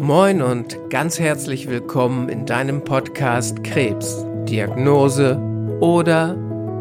Moin 0.00 0.40
und 0.40 0.78
ganz 0.88 1.20
herzlich 1.20 1.68
willkommen 1.68 2.30
in 2.30 2.46
deinem 2.46 2.82
Podcast 2.84 3.62
Krebs, 3.62 4.24
Diagnose 4.48 5.38
oder 5.80 6.38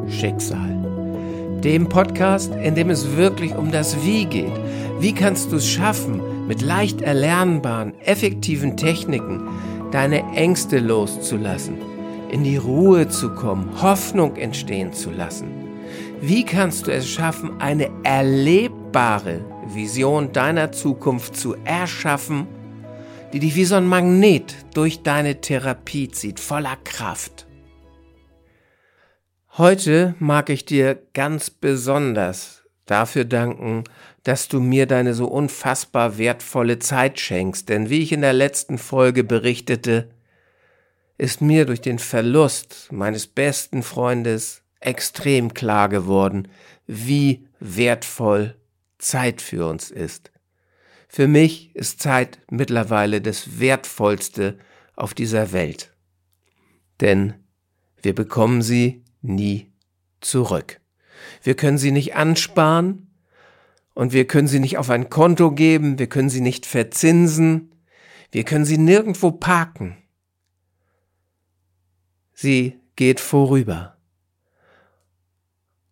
Schicksal. 0.08 1.60
Dem 1.62 1.90
Podcast, 1.90 2.54
in 2.56 2.76
dem 2.76 2.90
es 2.90 3.18
wirklich 3.18 3.54
um 3.58 3.74
das 3.74 4.06
Wie 4.06 4.24
geht. 4.24 4.54
Wie 5.02 5.14
kannst 5.14 5.52
du 5.52 5.58
es 5.58 5.68
schaffen, 5.68 6.48
mit 6.48 6.62
leicht 6.62 7.02
erlernbaren, 7.02 7.94
effektiven 8.06 8.78
Techniken 8.78 9.50
deine 9.92 10.24
Ängste 10.34 10.80
loszulassen, 10.80 11.76
in 12.32 12.46
die 12.46 12.56
Ruhe 12.56 13.10
zu 13.10 13.36
kommen, 13.36 13.82
Hoffnung 13.82 14.38
entstehen 14.38 14.94
zu 14.94 15.12
lassen? 15.12 15.52
Wie 16.22 16.46
kannst 16.46 16.88
du 16.88 16.92
es 16.92 17.06
schaffen, 17.10 17.60
eine 17.60 17.90
erlebbare 18.04 19.42
Vision 19.68 20.32
deiner 20.32 20.72
Zukunft 20.72 21.36
zu 21.36 21.58
erschaffen, 21.66 22.48
die 23.34 23.40
dich 23.40 23.56
wie 23.56 23.66
so 23.66 23.76
ein 23.76 23.88
Magnet 23.88 24.56
durch 24.74 25.04
deine 25.04 25.42
Therapie 25.42 26.10
zieht, 26.10 26.40
voller 26.40 26.78
Kraft? 26.84 27.46
Heute 29.58 30.16
mag 30.20 30.50
ich 30.50 30.66
dir 30.66 31.02
ganz 31.14 31.50
besonders 31.50 32.64
dafür 32.86 33.26
danken, 33.26 33.84
dass 34.24 34.48
du 34.48 34.60
mir 34.60 34.86
deine 34.86 35.14
so 35.14 35.28
unfassbar 35.28 36.18
wertvolle 36.18 36.80
Zeit 36.80 37.20
schenkst, 37.20 37.70
denn 37.70 37.90
wie 37.90 38.02
ich 38.02 38.12
in 38.12 38.22
der 38.22 38.34
letzten 38.34 38.78
Folge 38.78 39.24
berichtete, 39.24 40.10
ist 41.18 41.42
mir 41.42 41.66
durch 41.66 41.82
den 41.82 42.00
Verlust 42.00 42.88
meines 42.92 43.28
besten 43.28 43.84
Freundes 43.84 44.64
extrem 44.80 45.54
klar 45.54 45.90
geworden, 45.90 46.48
wie 46.88 47.48
wertvoll 47.60 48.56
Zeit 48.98 49.42
für 49.42 49.68
uns 49.68 49.92
ist. 49.92 50.32
Für 51.12 51.28
mich 51.28 51.76
ist 51.76 52.02
Zeit 52.02 52.40
mittlerweile 52.52 53.20
das 53.20 53.60
Wertvollste 53.60 54.60
auf 54.96 55.16
dieser 55.16 55.52
Welt. 55.52 55.92
Denn 57.02 57.34
wir 58.02 58.14
bekommen 58.14 58.62
sie 58.62 59.04
nie 59.22 59.74
zurück. 60.22 60.80
Wir 61.42 61.56
können 61.56 61.80
sie 61.80 61.92
nicht 61.92 62.16
ansparen 62.16 63.12
und 63.96 64.14
wir 64.14 64.28
können 64.28 64.48
sie 64.48 64.60
nicht 64.60 64.78
auf 64.78 64.92
ein 64.92 65.10
Konto 65.10 65.52
geben, 65.52 65.98
wir 65.98 66.08
können 66.08 66.30
sie 66.30 66.42
nicht 66.42 66.68
verzinsen, 66.68 67.72
wir 68.32 68.44
können 68.44 68.66
sie 68.66 68.78
nirgendwo 68.78 69.32
parken. 69.32 69.98
Sie 72.34 72.80
geht 72.96 73.20
vorüber. 73.20 73.98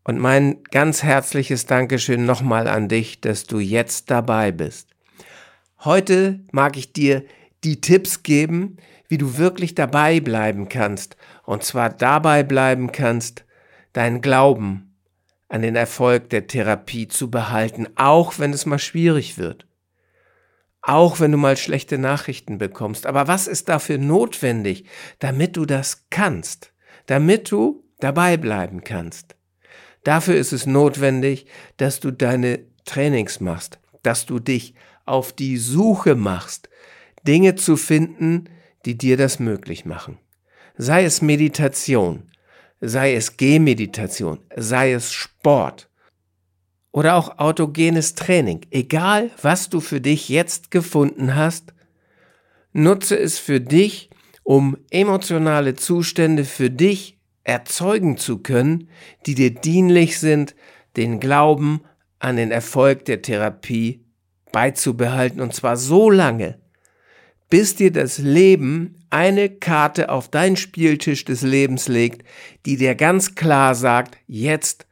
Und 0.04 0.20
mein 0.20 0.64
ganz 0.66 1.02
herzliches 1.02 1.66
Dankeschön 1.66 2.26
nochmal 2.26 2.68
an 2.68 2.88
dich, 2.88 3.20
dass 3.20 3.46
du 3.46 3.60
jetzt 3.60 4.12
dabei 4.12 4.52
bist. 4.52 4.97
Heute 5.84 6.40
mag 6.52 6.76
ich 6.76 6.92
dir 6.92 7.24
die 7.64 7.82
Tipps 7.82 8.24
geben, 8.24 8.78
wie 9.08 9.18
du 9.18 9.38
wirklich 9.38 9.76
dabei 9.76 10.20
bleiben 10.20 10.70
kannst. 10.70 11.18
Und 11.44 11.64
zwar 11.64 11.90
dabei 11.90 12.44
bleiben 12.44 12.92
kannst, 12.92 13.46
deinen 13.94 14.22
Glauben 14.22 14.96
an 15.50 15.62
den 15.62 15.76
Erfolg 15.76 16.30
der 16.30 16.48
Therapie 16.48 17.08
zu 17.08 17.30
behalten, 17.30 17.88
auch 17.96 18.40
wenn 18.40 18.54
es 18.54 18.66
mal 18.66 18.80
schwierig 18.80 19.38
wird. 19.38 19.66
Auch 20.82 21.20
wenn 21.20 21.32
du 21.32 21.38
mal 21.38 21.58
schlechte 21.58 21.98
Nachrichten 21.98 22.58
bekommst. 22.58 23.06
Aber 23.06 23.28
was 23.28 23.48
ist 23.48 23.70
dafür 23.70 23.98
notwendig, 23.98 24.86
damit 25.20 25.58
du 25.58 25.66
das 25.66 26.08
kannst? 26.10 26.74
Damit 27.06 27.52
du 27.52 27.84
dabei 28.00 28.38
bleiben 28.38 28.84
kannst? 28.84 29.36
Dafür 30.04 30.36
ist 30.36 30.54
es 30.54 30.66
notwendig, 30.66 31.46
dass 31.78 32.00
du 32.00 32.12
deine 32.12 32.60
Trainings 32.86 33.42
machst, 33.42 33.80
dass 34.04 34.26
du 34.26 34.40
dich 34.40 34.74
auf 35.08 35.34
die 35.34 35.58
Suche 35.58 36.16
machst, 36.16 36.70
Dinge 37.26 37.56
zu 37.56 37.78
finden, 37.78 38.46
die 38.86 38.98
dir 38.98 39.18
das 39.18 39.40
möglich 39.40 39.86
machen. 39.86 40.18
Sei 40.78 41.04
es 41.04 41.22
Meditation, 41.22 42.32
sei 42.80 43.16
es 43.16 43.38
Gehmeditation, 43.38 44.40
sei 44.56 44.94
es 44.94 45.12
Sport 45.12 45.90
oder 46.92 47.16
auch 47.16 47.40
autogenes 47.40 48.16
Training. 48.16 48.62
Egal, 48.72 49.32
was 49.42 49.70
du 49.70 49.80
für 49.82 50.02
dich 50.02 50.30
jetzt 50.30 50.72
gefunden 50.72 51.36
hast, 51.36 51.74
nutze 52.74 53.18
es 53.18 53.40
für 53.40 53.60
dich, 53.60 54.10
um 54.44 54.78
emotionale 54.90 55.76
Zustände 55.76 56.46
für 56.46 56.70
dich 56.70 57.18
erzeugen 57.44 58.18
zu 58.18 58.40
können, 58.40 58.90
die 59.26 59.36
dir 59.36 59.54
dienlich 59.54 60.20
sind, 60.20 60.56
den 60.96 61.20
Glauben 61.20 61.82
an 62.20 62.36
den 62.36 62.52
Erfolg 62.52 63.06
der 63.06 63.22
Therapie 63.22 64.07
beizubehalten, 64.52 65.42
und 65.42 65.54
zwar 65.54 65.78
so 65.78 66.10
lange, 66.10 66.60
bis 67.50 67.76
dir 67.76 67.92
das 67.92 68.18
Leben 68.18 68.96
eine 69.10 69.50
Karte 69.50 70.10
auf 70.10 70.30
deinen 70.30 70.58
Spieltisch 70.58 71.24
des 71.26 71.42
Lebens 71.42 71.88
legt, 71.88 72.28
die 72.66 72.78
dir 72.78 72.96
ganz 72.96 73.36
klar 73.36 73.76
sagt, 73.76 74.18
jetzt 74.28 74.86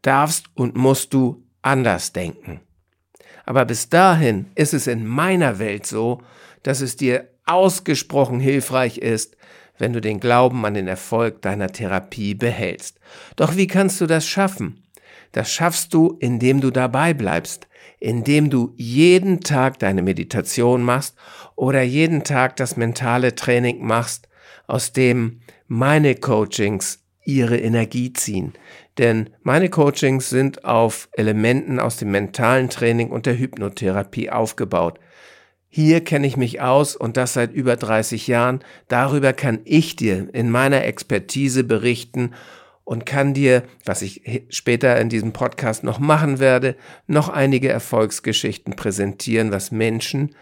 darfst 0.00 0.46
und 0.54 0.76
musst 0.76 1.12
du 1.12 1.44
anders 1.60 2.12
denken. 2.12 2.60
Aber 3.44 3.64
bis 3.64 3.88
dahin 3.88 4.46
ist 4.54 4.72
es 4.72 4.86
in 4.86 5.06
meiner 5.06 5.58
Welt 5.58 5.86
so, 5.86 6.22
dass 6.62 6.80
es 6.80 6.96
dir 6.96 7.28
ausgesprochen 7.44 8.40
hilfreich 8.40 8.98
ist, 8.98 9.36
wenn 9.78 9.92
du 9.92 10.00
den 10.00 10.20
Glauben 10.20 10.64
an 10.64 10.74
den 10.74 10.86
Erfolg 10.86 11.42
deiner 11.42 11.68
Therapie 11.68 12.34
behältst. 12.34 12.98
Doch 13.36 13.56
wie 13.56 13.66
kannst 13.66 14.00
du 14.00 14.06
das 14.06 14.26
schaffen? 14.26 14.84
Das 15.32 15.50
schaffst 15.50 15.92
du, 15.94 16.16
indem 16.20 16.60
du 16.60 16.70
dabei 16.70 17.14
bleibst, 17.14 17.66
indem 18.02 18.50
du 18.50 18.74
jeden 18.76 19.42
Tag 19.42 19.78
deine 19.78 20.02
Meditation 20.02 20.82
machst 20.82 21.14
oder 21.54 21.82
jeden 21.82 22.24
Tag 22.24 22.56
das 22.56 22.76
mentale 22.76 23.36
Training 23.36 23.86
machst, 23.86 24.28
aus 24.66 24.92
dem 24.92 25.40
meine 25.68 26.16
Coachings 26.16 27.04
ihre 27.24 27.58
Energie 27.58 28.12
ziehen. 28.12 28.54
Denn 28.98 29.30
meine 29.42 29.70
Coachings 29.70 30.28
sind 30.30 30.64
auf 30.64 31.08
Elementen 31.12 31.78
aus 31.78 31.96
dem 31.96 32.10
mentalen 32.10 32.68
Training 32.68 33.10
und 33.10 33.26
der 33.26 33.38
Hypnotherapie 33.38 34.30
aufgebaut. 34.30 34.98
Hier 35.68 36.02
kenne 36.02 36.26
ich 36.26 36.36
mich 36.36 36.60
aus 36.60 36.96
und 36.96 37.16
das 37.16 37.34
seit 37.34 37.52
über 37.52 37.76
30 37.76 38.26
Jahren. 38.26 38.64
Darüber 38.88 39.32
kann 39.32 39.60
ich 39.64 39.94
dir 39.94 40.28
in 40.34 40.50
meiner 40.50 40.84
Expertise 40.84 41.62
berichten 41.62 42.32
und 42.92 43.06
kann 43.06 43.32
dir, 43.32 43.62
was 43.86 44.02
ich 44.02 44.20
später 44.50 45.00
in 45.00 45.08
diesem 45.08 45.32
Podcast 45.32 45.82
noch 45.82 45.98
machen 45.98 46.40
werde, 46.40 46.76
noch 47.06 47.30
einige 47.30 47.70
Erfolgsgeschichten 47.70 48.76
präsentieren, 48.76 49.50
was 49.50 49.70
Menschen 49.70 50.34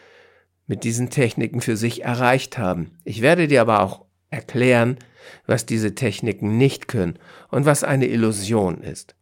mit 0.66 0.83
diesen 0.83 1.11
Techniken 1.11 1.61
für 1.61 1.77
sich 1.77 2.03
erreicht 2.03 2.59
haben. 2.59 2.99
Ich 3.05 3.22
werde 3.22 3.47
dir 3.47 3.61
aber 3.61 3.83
auch 3.83 4.05
erklären, 4.31 4.99
was 5.47 5.65
diese 5.65 5.94
Techniken 5.94 6.59
nicht 6.59 6.88
können 6.88 7.21
und 7.50 7.66
was 7.66 7.84
eine 7.84 8.09
Illusion 8.09 8.82
ist. 8.82 9.15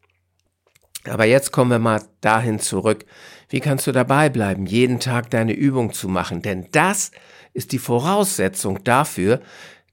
Aber 1.05 1.27
jetzt 1.27 1.53
kommen 1.53 1.71
wir 1.71 1.79
mal 1.79 2.01
dahin 2.23 2.59
zurück, 2.59 3.05
wie 3.51 3.61
kannst 3.61 3.87
du 3.87 3.93
dabei 3.93 4.31
bleiben, 4.31 4.65
jeden 4.65 5.01
Tag 5.01 5.29
deine 5.29 5.53
Übung 5.53 5.93
zu 5.93 6.09
machen? 6.09 6.41
Denn 6.41 6.69
das 6.73 7.11
ist 7.53 7.73
die 7.73 7.79
Voraussetzung 7.79 8.83
dafür, 8.85 9.43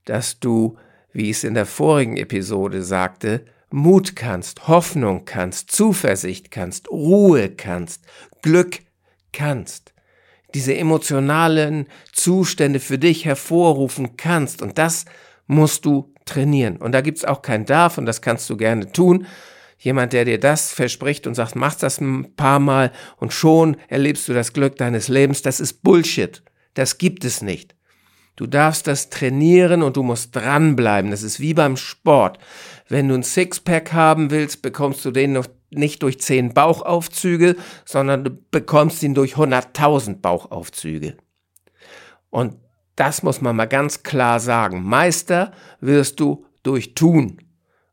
dass 0.05 0.39
du, 0.39 0.77
wie 1.15 1.29
ich 1.29 1.37
es 1.37 1.43
in 1.43 1.53
der 1.53 1.65
vorigen 1.65 2.17
Episode 2.17 2.83
sagte, 2.83 3.45
Mut 3.71 4.15
kannst, 4.15 4.67
Hoffnung 4.67 5.25
kannst, 5.25 5.71
Zuversicht 5.71 6.51
kannst, 6.51 6.89
Ruhe 6.89 7.49
kannst, 7.49 8.03
Glück 8.41 8.79
kannst. 9.33 9.93
Diese 10.53 10.75
emotionalen 10.75 11.87
Zustände 12.13 12.79
für 12.79 12.97
dich 12.99 13.25
hervorrufen 13.25 14.17
kannst. 14.17 14.61
Und 14.61 14.77
das 14.77 15.05
musst 15.47 15.85
du 15.85 16.13
trainieren. 16.25 16.77
Und 16.77 16.91
da 16.91 17.01
gibt's 17.01 17.25
auch 17.25 17.41
kein 17.41 17.65
Darf 17.65 17.97
und 17.97 18.05
das 18.05 18.21
kannst 18.21 18.49
du 18.49 18.57
gerne 18.57 18.91
tun, 18.91 19.25
Jemand, 19.77 20.13
der 20.13 20.25
dir 20.25 20.39
das 20.39 20.71
verspricht 20.71 21.27
und 21.27 21.35
sagt, 21.35 21.55
mach 21.55 21.75
das 21.75 21.99
ein 21.99 22.33
paar 22.35 22.59
Mal 22.59 22.91
und 23.17 23.33
schon 23.33 23.77
erlebst 23.87 24.27
du 24.27 24.33
das 24.33 24.53
Glück 24.53 24.77
deines 24.77 25.09
Lebens, 25.09 25.41
das 25.41 25.59
ist 25.59 25.83
Bullshit. 25.83 26.41
Das 26.73 26.97
gibt 26.97 27.25
es 27.25 27.41
nicht. 27.41 27.74
Du 28.35 28.47
darfst 28.47 28.87
das 28.87 29.09
trainieren 29.09 29.81
und 29.81 29.95
du 29.95 30.03
musst 30.03 30.35
dranbleiben. 30.35 31.11
Das 31.11 31.23
ist 31.23 31.39
wie 31.39 31.53
beim 31.53 31.77
Sport. 31.77 32.37
Wenn 32.89 33.07
du 33.07 33.15
ein 33.15 33.23
Sixpack 33.23 33.93
haben 33.93 34.29
willst, 34.29 34.61
bekommst 34.61 35.05
du 35.05 35.11
den 35.11 35.33
noch 35.33 35.47
nicht 35.69 36.03
durch 36.03 36.19
zehn 36.19 36.53
Bauchaufzüge, 36.53 37.55
sondern 37.85 38.23
du 38.23 38.31
bekommst 38.51 39.03
ihn 39.03 39.13
durch 39.13 39.35
100.000 39.35 40.21
Bauchaufzüge. 40.21 41.15
Und 42.29 42.55
das 42.95 43.23
muss 43.23 43.41
man 43.41 43.55
mal 43.55 43.65
ganz 43.65 44.03
klar 44.03 44.39
sagen. 44.39 44.83
Meister 44.83 45.51
wirst 45.79 46.19
du 46.19 46.45
durch 46.63 46.93
Tun 46.93 47.41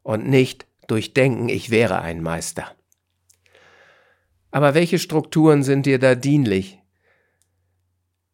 und 0.03 0.29
nicht 0.29 0.67
durch 0.89 1.15
Denken, 1.15 1.49
ich 1.49 1.71
wäre 1.71 2.01
ein 2.01 2.23
Meister. 2.23 2.73
Aber 4.51 4.75
welche 4.75 4.99
Strukturen 4.99 5.63
sind 5.63 5.87
dir 5.87 5.99
da 5.99 6.15
dienlich? 6.15 6.82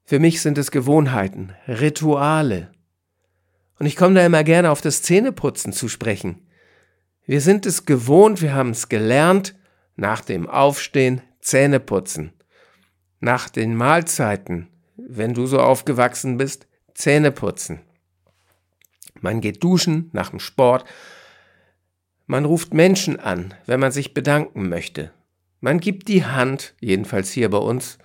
Für 0.08 0.20
mich 0.20 0.40
sind 0.40 0.56
es 0.56 0.70
Gewohnheiten, 0.70 1.52
Rituale. 1.68 2.70
Und 3.78 3.84
ich 3.84 3.94
komme 3.94 4.14
da 4.14 4.24
immer 4.24 4.42
gerne 4.42 4.70
auf 4.70 4.80
das 4.80 5.02
Zähneputzen 5.02 5.74
zu 5.74 5.86
sprechen. 5.86 6.46
Wir 7.26 7.42
sind 7.42 7.66
es 7.66 7.84
gewohnt, 7.84 8.40
wir 8.40 8.54
haben 8.54 8.70
es 8.70 8.88
gelernt, 8.88 9.54
nach 9.96 10.22
dem 10.22 10.48
Aufstehen 10.48 11.20
Zähne 11.42 11.78
putzen. 11.78 12.32
Nach 13.20 13.50
den 13.50 13.76
Mahlzeiten 13.76 14.68
wenn 14.96 15.34
du 15.34 15.46
so 15.46 15.60
aufgewachsen 15.60 16.38
bist, 16.38 16.66
Zähne 16.94 17.30
putzen. 17.30 17.80
Man 19.20 19.42
geht 19.42 19.62
duschen 19.62 20.08
nach 20.14 20.30
dem 20.30 20.40
Sport. 20.40 20.86
Man 22.26 22.46
ruft 22.46 22.72
Menschen 22.72 23.20
an, 23.20 23.52
wenn 23.66 23.78
man 23.78 23.92
sich 23.92 24.14
bedanken 24.14 24.70
möchte. 24.70 25.12
Man 25.60 25.80
gibt 25.80 26.08
die 26.08 26.24
Hand, 26.24 26.74
jedenfalls 26.80 27.30
hier 27.30 27.50
bei 27.50 27.58
uns, 27.58 27.98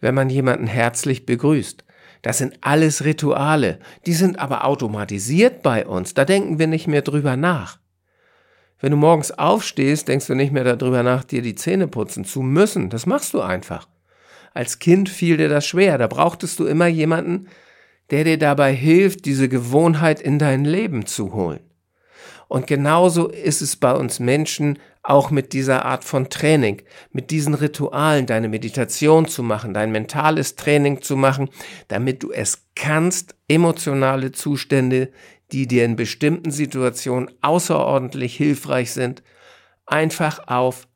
wenn 0.00 0.14
man 0.14 0.30
jemanden 0.30 0.66
herzlich 0.66 1.26
begrüßt. 1.26 1.84
Das 2.22 2.38
sind 2.38 2.58
alles 2.60 3.04
Rituale, 3.04 3.78
die 4.06 4.12
sind 4.12 4.38
aber 4.38 4.64
automatisiert 4.64 5.62
bei 5.62 5.86
uns, 5.86 6.12
da 6.14 6.24
denken 6.24 6.58
wir 6.58 6.66
nicht 6.66 6.86
mehr 6.86 7.02
drüber 7.02 7.36
nach. 7.36 7.78
Wenn 8.78 8.92
du 8.92 8.96
morgens 8.96 9.30
aufstehst, 9.30 10.08
denkst 10.08 10.26
du 10.26 10.34
nicht 10.34 10.52
mehr 10.52 10.64
darüber 10.64 11.02
nach, 11.02 11.24
dir 11.24 11.42
die 11.42 11.54
Zähne 11.54 11.86
putzen 11.86 12.24
zu 12.24 12.42
müssen, 12.42 12.90
das 12.90 13.06
machst 13.06 13.34
du 13.34 13.40
einfach. 13.40 13.88
Als 14.52 14.78
Kind 14.78 15.08
fiel 15.08 15.36
dir 15.36 15.48
das 15.48 15.66
schwer, 15.66 15.98
da 15.98 16.06
brauchtest 16.06 16.58
du 16.58 16.66
immer 16.66 16.86
jemanden, 16.86 17.48
der 18.10 18.24
dir 18.24 18.38
dabei 18.38 18.74
hilft, 18.74 19.24
diese 19.24 19.48
Gewohnheit 19.48 20.20
in 20.20 20.38
dein 20.38 20.64
Leben 20.64 21.06
zu 21.06 21.32
holen. 21.32 21.60
Und 22.48 22.66
genauso 22.66 23.28
ist 23.28 23.62
es 23.62 23.76
bei 23.76 23.92
uns 23.92 24.18
Menschen 24.18 24.78
auch 25.10 25.32
mit 25.32 25.52
dieser 25.52 25.84
Art 25.84 26.04
von 26.04 26.30
Training, 26.30 26.82
mit 27.10 27.32
diesen 27.32 27.54
Ritualen, 27.54 28.26
deine 28.26 28.48
Meditation 28.48 29.26
zu 29.26 29.42
machen, 29.42 29.74
dein 29.74 29.90
mentales 29.90 30.54
Training 30.54 31.02
zu 31.02 31.16
machen, 31.16 31.50
damit 31.88 32.22
du 32.22 32.30
es 32.30 32.68
kannst, 32.76 33.34
emotionale 33.48 34.30
Zustände, 34.30 35.10
die 35.50 35.66
dir 35.66 35.84
in 35.84 35.96
bestimmten 35.96 36.52
Situationen 36.52 37.28
außerordentlich 37.42 38.36
hilfreich 38.36 38.92
sind, 38.92 39.24
einfach 39.84 40.46
auf 40.46 40.86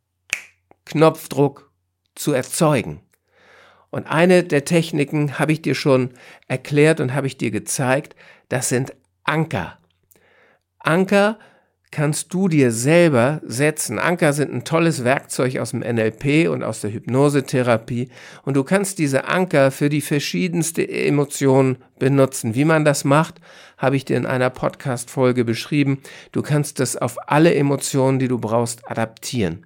Knopfdruck 0.85 1.73
zu 2.15 2.33
erzeugen. 2.33 3.01
Und 3.91 4.07
eine 4.07 4.45
der 4.45 4.65
Techniken 4.65 5.41
habe 5.41 5.51
ich 5.51 5.61
dir 5.61 5.75
schon 5.75 6.11
erklärt 6.47 7.01
und 7.01 7.15
habe 7.15 7.27
ich 7.27 7.37
dir 7.37 7.51
gezeigt, 7.51 8.15
das 8.49 8.69
sind 8.69 8.95
Anker. 9.25 9.79
Anker 10.79 11.37
kannst 11.95 12.35
du 12.35 12.49
dir 12.49 12.73
selber 12.73 13.41
setzen. 13.45 14.01
Anker 14.01 14.33
sind 14.33 14.53
ein 14.53 14.65
tolles 14.65 15.05
Werkzeug 15.05 15.59
aus 15.59 15.71
dem 15.71 15.79
NLP 15.79 16.49
und 16.51 16.65
aus 16.65 16.81
der 16.81 16.93
Hypnosetherapie 16.93 18.09
und 18.43 18.57
du 18.57 18.65
kannst 18.65 18.99
diese 18.99 19.29
Anker 19.29 19.71
für 19.71 19.89
die 19.89 20.01
verschiedenste 20.01 20.87
Emotionen 20.89 21.79
benutzen. 22.01 22.57
Wie 22.57 22.65
man 22.65 22.85
das 22.85 23.05
macht, 23.05 23.41
habe 23.79 23.95
ich 23.95 24.05
dir 24.05 24.17
in 24.17 24.27
einer 24.27 24.51
Podcast 24.51 25.09
Folge 25.09 25.45
beschrieben. 25.45 26.01
Du 26.33 26.43
kannst 26.43 26.81
das 26.81 26.97
auf 26.97 27.17
alle 27.29 27.55
Emotionen, 27.55 28.19
die 28.19 28.29
du 28.29 28.39
brauchst, 28.39 28.91
adaptieren. 28.91 29.65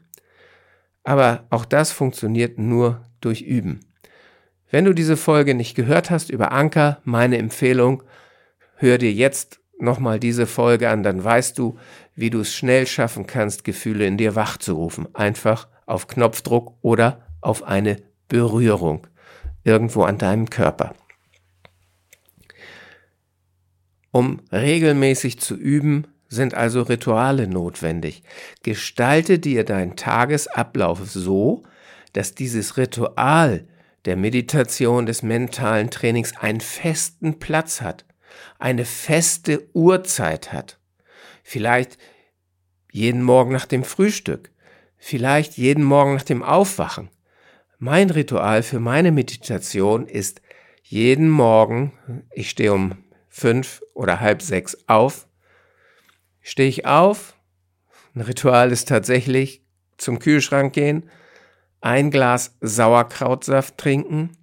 Aber 1.05 1.47
auch 1.49 1.65
das 1.65 1.93
funktioniert 1.93 2.59
nur 2.59 3.01
durch 3.23 3.41
Üben. 3.41 3.81
Wenn 4.71 4.85
du 4.85 4.93
diese 4.93 5.17
Folge 5.17 5.55
nicht 5.55 5.75
gehört 5.75 6.11
hast 6.11 6.29
über 6.29 6.53
Anker, 6.53 7.01
meine 7.05 7.39
Empfehlung, 7.39 8.03
hör 8.77 8.99
dir 8.99 9.13
jetzt 9.13 9.61
nochmal 9.81 10.21
diese 10.21 10.47
Folge 10.47 10.89
an, 10.91 11.03
dann 11.03 11.23
weißt 11.23 11.59
du, 11.59 11.79
wie 12.15 12.31
du 12.31 12.41
es 12.41 12.55
schnell 12.55 12.87
schaffen 12.87 13.27
kannst, 13.27 13.65
Gefühle 13.65 14.07
in 14.07 14.17
dir 14.17 14.35
wachzurufen. 14.35 15.15
Einfach 15.15 15.69
auf 15.87 16.07
Knopfdruck 16.07 16.75
oder 16.83 17.27
auf 17.41 17.63
eine 17.63 17.97
Berührung 18.29 19.07
irgendwo 19.65 20.03
an 20.03 20.19
deinem 20.19 20.51
Körper. 20.51 20.95
Um 24.11 24.41
regelmäßig 24.51 25.39
zu 25.39 25.55
üben, 25.55 26.07
sind 26.29 26.55
also 26.55 26.83
Rituale 26.83 27.49
notwendig. 27.49 28.23
Gestalte 28.63 29.39
dir 29.39 29.65
deinen 29.65 29.97
Tagesablauf 29.97 31.01
so, 31.07 31.63
dass 32.13 32.35
dieses 32.35 32.77
Ritual 32.77 33.67
der 34.05 34.17
Meditation, 34.17 35.07
des 35.07 35.23
mentalen 35.23 35.91
Trainings 35.91 36.37
einen 36.37 36.61
festen 36.61 37.39
Platz 37.39 37.81
hat, 37.81 38.05
eine 38.59 38.85
feste 38.85 39.69
Uhrzeit 39.73 40.53
hat. 40.53 40.79
Vielleicht 41.43 41.99
jeden 42.93 43.23
Morgen 43.23 43.53
nach 43.53 43.67
dem 43.67 43.85
Frühstück, 43.85 44.51
vielleicht 44.97 45.57
jeden 45.57 45.85
Morgen 45.85 46.15
nach 46.15 46.25
dem 46.25 46.43
Aufwachen. 46.43 47.11
Mein 47.79 48.11
Ritual 48.11 48.63
für 48.63 48.81
meine 48.81 49.13
Meditation 49.13 50.07
ist 50.07 50.43
jeden 50.83 51.29
Morgen, 51.29 51.93
ich 52.33 52.51
stehe 52.51 52.73
um 52.73 53.05
fünf 53.29 53.83
oder 53.95 54.21
halb 54.21 54.43
sechs 54.43 54.77
auf, 54.89 55.29
stehe 56.41 56.69
ich 56.69 56.87
auf, 56.87 57.37
ein 58.15 58.23
Ritual 58.23 58.73
ist 58.73 58.89
tatsächlich 58.89 59.63
zum 59.97 60.19
Kühlschrank 60.19 60.73
gehen, 60.73 61.09
ein 61.81 62.11
Glas 62.11 62.57
Sauerkrautsaft 62.61 63.79
trinken 63.79 64.37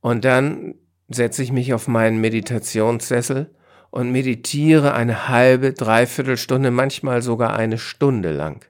und 0.00 0.24
dann 0.24 0.76
setze 1.08 1.42
ich 1.42 1.52
mich 1.52 1.74
auf 1.74 1.88
meinen 1.88 2.20
Meditationssessel 2.20 3.54
und 3.90 4.10
meditiere 4.10 4.94
eine 4.94 5.28
halbe, 5.28 5.72
dreiviertel 5.72 6.36
Stunde, 6.36 6.70
manchmal 6.70 7.22
sogar 7.22 7.54
eine 7.54 7.78
Stunde 7.78 8.32
lang. 8.32 8.64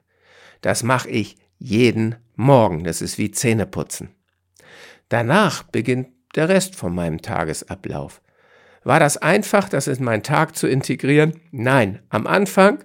Das 0.61 0.83
mache 0.83 1.09
ich 1.09 1.37
jeden 1.57 2.15
Morgen. 2.35 2.83
Das 2.83 3.01
ist 3.01 3.17
wie 3.17 3.31
Zähneputzen. 3.31 4.09
Danach 5.09 5.63
beginnt 5.63 6.09
der 6.35 6.49
Rest 6.49 6.75
von 6.75 6.93
meinem 6.93 7.21
Tagesablauf. 7.21 8.21
War 8.83 8.99
das 8.99 9.17
einfach, 9.17 9.67
das 9.67 9.87
in 9.87 10.03
meinen 10.03 10.23
Tag 10.23 10.55
zu 10.55 10.67
integrieren? 10.67 11.39
Nein, 11.51 12.03
am 12.09 12.27
Anfang 12.27 12.83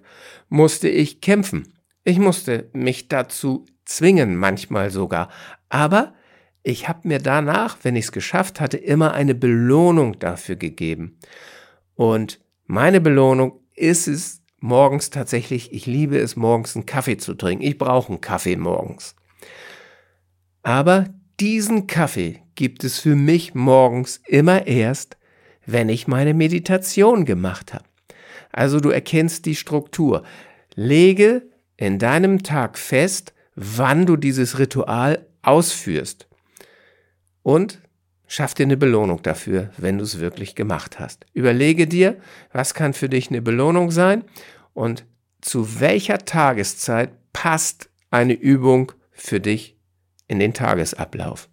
musste 0.49 0.89
ich 0.89 1.21
kämpfen. 1.21 1.75
Ich 2.05 2.19
musste 2.19 2.71
mich 2.73 3.09
dazu 3.09 3.67
zwingen, 3.85 4.37
manchmal 4.37 4.91
sogar. 4.91 5.29
Aber 5.69 6.15
ich 6.63 6.89
habe 6.89 7.09
mir 7.09 7.19
danach, 7.19 7.79
wenn 7.83 7.97
ich 7.97 8.07
es 8.07 8.13
geschafft 8.13 8.61
hatte, 8.61 8.77
immer 8.77 9.15
eine 9.15 9.35
Belohnung 9.35 10.19
dafür 10.19 10.57
gegeben. 10.57 11.19
Und 11.95 12.41
meine 12.67 13.01
Belohnung 13.01 13.61
ist 13.75 14.09
es 14.09 14.43
morgens 14.59 15.11
tatsächlich, 15.11 15.73
ich 15.73 15.87
liebe 15.87 16.19
es 16.19 16.37
morgens 16.37 16.77
einen 16.77 16.87
Kaffee 16.87 17.17
zu 17.17 17.35
trinken. 17.35 17.65
Ich 17.65 17.79
brauche 17.79 18.11
einen 18.11 18.21
Kaffee 18.21 18.57
morgens. 18.57 19.17
Aber 20.63 21.07
diesen 21.41 21.87
Kaffee 21.87 22.43
gibt 22.55 22.85
es 22.85 22.99
für 22.99 23.17
mich 23.17 23.55
morgens 23.55 24.21
immer 24.27 24.67
erst, 24.67 25.17
wenn 25.65 25.89
ich 25.89 26.07
meine 26.07 26.35
Meditation 26.35 27.25
gemacht 27.25 27.73
habe. 27.73 27.85
Also 28.53 28.81
du 28.81 28.91
erkennst 28.91 29.47
die 29.47 29.57
Struktur. 29.57 30.25
Lege 30.75 31.43
in 31.77 31.99
deinem 31.99 32.43
Tag 32.43 32.79
fest, 32.79 33.33
wann 33.55 34.05
du 34.05 34.17
dieses 34.17 34.59
Ritual 34.59 35.27
ausführst. 35.43 36.30
Und 37.51 37.81
schaff 38.29 38.55
dir 38.55 38.63
eine 38.63 38.77
Belohnung 38.77 39.25
dafür, 39.25 39.71
wenn 39.77 39.99
du 39.99 40.05
es 40.05 40.21
wirklich 40.21 40.55
gemacht 40.55 41.01
hast. 41.01 41.27
Überlege 41.33 41.89
dir, 41.89 42.17
was 42.53 42.75
kann 42.75 42.93
für 42.93 43.09
dich 43.09 43.29
eine 43.29 43.43
Belohnung 43.43 43.91
sein 43.91 44.23
und 44.73 45.05
zu 45.41 45.81
welcher 45.81 46.19
Tageszeit 46.19 47.11
passt 47.33 47.91
eine 48.13 48.35
Übung 48.35 48.93
für 49.11 49.41
dich 49.41 49.77
in 50.29 50.39
den 50.39 50.55
Tagesablauf. 50.55 51.49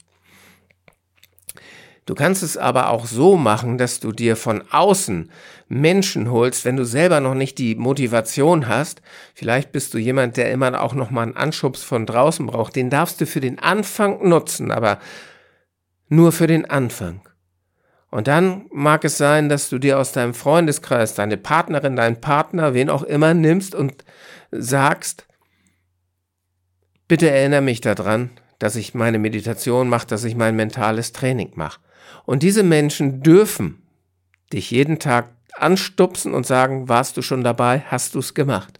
Du 2.05 2.13
kannst 2.13 2.43
es 2.43 2.57
aber 2.57 2.91
auch 2.91 3.07
so 3.07 3.35
machen, 3.35 3.79
dass 3.79 3.99
du 3.99 4.11
dir 4.11 4.35
von 4.35 4.63
außen 4.69 5.31
Menschen 5.67 6.29
holst, 6.29 6.63
wenn 6.63 6.77
du 6.77 6.85
selber 6.85 7.21
noch 7.21 7.33
nicht 7.33 7.57
die 7.57 7.73
Motivation 7.73 8.67
hast. 8.67 9.01
Vielleicht 9.33 9.71
bist 9.71 9.95
du 9.95 9.97
jemand, 9.97 10.37
der 10.37 10.51
immer 10.51 10.79
auch 10.79 10.93
noch 10.93 11.09
mal 11.09 11.23
einen 11.23 11.35
Anschubs 11.35 11.81
von 11.81 12.05
draußen 12.05 12.45
braucht. 12.45 12.75
Den 12.75 12.91
darfst 12.91 13.19
du 13.19 13.25
für 13.25 13.41
den 13.41 13.57
Anfang 13.57 14.29
nutzen, 14.29 14.69
aber 14.69 14.99
nur 16.09 16.31
für 16.31 16.47
den 16.47 16.69
Anfang. 16.69 17.21
Und 18.09 18.27
dann 18.27 18.65
mag 18.71 19.03
es 19.03 19.17
sein, 19.17 19.49
dass 19.49 19.69
du 19.69 19.79
dir 19.79 19.99
aus 19.99 20.13
deinem 20.13 20.33
Freundeskreis 20.33 21.13
deine 21.13 21.37
Partnerin, 21.37 21.95
deinen 21.95 22.21
Partner, 22.21 22.73
wen 22.73 22.89
auch 22.89 23.03
immer 23.03 23.33
nimmst 23.33 23.75
und 23.75 24.05
sagst, 24.51 25.27
bitte 27.07 27.29
erinnere 27.29 27.61
mich 27.61 27.81
daran, 27.81 28.29
dass 28.59 28.75
ich 28.75 28.93
meine 28.93 29.19
Meditation 29.19 29.89
mache, 29.89 30.07
dass 30.07 30.23
ich 30.23 30.35
mein 30.35 30.55
mentales 30.55 31.11
Training 31.11 31.51
mache. 31.55 31.79
Und 32.25 32.43
diese 32.43 32.63
Menschen 32.63 33.21
dürfen 33.21 33.81
dich 34.53 34.71
jeden 34.71 34.99
Tag 34.99 35.29
anstupsen 35.53 36.33
und 36.33 36.45
sagen, 36.45 36.87
warst 36.87 37.17
du 37.17 37.21
schon 37.21 37.43
dabei, 37.43 37.81
hast 37.87 38.15
du 38.15 38.19
es 38.19 38.33
gemacht. 38.33 38.79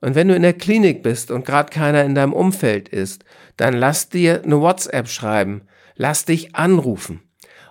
Und 0.00 0.14
wenn 0.14 0.28
du 0.28 0.36
in 0.36 0.42
der 0.42 0.52
Klinik 0.52 1.02
bist 1.02 1.30
und 1.30 1.46
gerade 1.46 1.70
keiner 1.70 2.04
in 2.04 2.14
deinem 2.14 2.34
Umfeld 2.34 2.90
ist, 2.90 3.24
dann 3.56 3.72
lass 3.72 4.10
dir 4.10 4.42
eine 4.44 4.60
WhatsApp 4.60 5.08
schreiben, 5.08 5.62
lass 5.96 6.24
dich 6.24 6.54
anrufen 6.54 7.20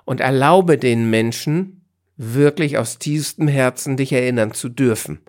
und 0.05 0.19
erlaube 0.19 0.77
den 0.77 1.09
Menschen 1.09 1.85
wirklich 2.17 2.77
aus 2.77 2.99
tiefstem 2.99 3.47
Herzen 3.47 3.97
dich 3.97 4.13
erinnern 4.13 4.53
zu 4.53 4.69
dürfen. 4.69 5.19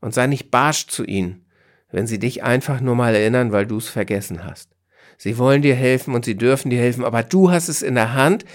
Und 0.00 0.14
sei 0.14 0.26
nicht 0.26 0.50
barsch 0.50 0.86
zu 0.86 1.04
ihnen, 1.04 1.44
wenn 1.90 2.06
sie 2.06 2.18
dich 2.18 2.42
einfach 2.42 2.80
nur 2.80 2.94
mal 2.94 3.14
erinnern, 3.14 3.52
weil 3.52 3.66
du 3.66 3.78
es 3.78 3.88
vergessen 3.88 4.44
hast. 4.44 4.70
Sie 5.18 5.36
wollen 5.36 5.60
dir 5.60 5.74
helfen 5.74 6.14
und 6.14 6.24
sie 6.24 6.36
dürfen 6.36 6.70
dir 6.70 6.80
helfen, 6.80 7.04
aber 7.04 7.22
du 7.22 7.50
hast 7.50 7.68
es 7.68 7.82
in 7.82 7.94
der 7.94 8.14
Hand, 8.14 8.46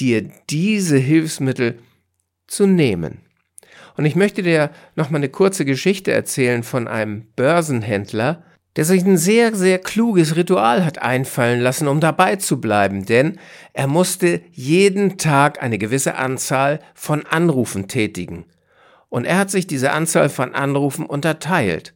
dir 0.00 0.28
diese 0.50 0.98
Hilfsmittel 0.98 1.78
zu 2.48 2.66
nehmen. 2.66 3.20
Und 3.96 4.04
ich 4.04 4.16
möchte 4.16 4.42
dir 4.42 4.70
noch 4.96 5.10
mal 5.10 5.18
eine 5.18 5.28
kurze 5.28 5.64
Geschichte 5.64 6.12
erzählen 6.12 6.62
von 6.64 6.88
einem 6.88 7.26
Börsenhändler, 7.36 8.42
der 8.76 8.84
sich 8.84 9.04
ein 9.04 9.16
sehr, 9.16 9.54
sehr 9.54 9.78
kluges 9.78 10.36
Ritual 10.36 10.84
hat 10.84 11.02
einfallen 11.02 11.60
lassen, 11.60 11.88
um 11.88 12.00
dabei 12.00 12.36
zu 12.36 12.60
bleiben, 12.60 13.04
denn 13.06 13.38
er 13.72 13.86
musste 13.86 14.40
jeden 14.52 15.18
Tag 15.18 15.62
eine 15.62 15.78
gewisse 15.78 16.14
Anzahl 16.14 16.80
von 16.94 17.26
Anrufen 17.26 17.88
tätigen. 17.88 18.44
Und 19.08 19.24
er 19.24 19.38
hat 19.38 19.50
sich 19.50 19.66
diese 19.66 19.92
Anzahl 19.92 20.28
von 20.28 20.54
Anrufen 20.54 21.06
unterteilt 21.06 21.94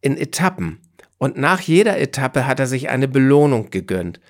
in 0.00 0.16
Etappen. 0.16 0.80
Und 1.16 1.38
nach 1.38 1.60
jeder 1.60 1.98
Etappe 1.98 2.46
hat 2.46 2.60
er 2.60 2.66
sich 2.66 2.90
eine 2.90 3.08
Belohnung 3.08 3.70
gegönnt. 3.70 4.20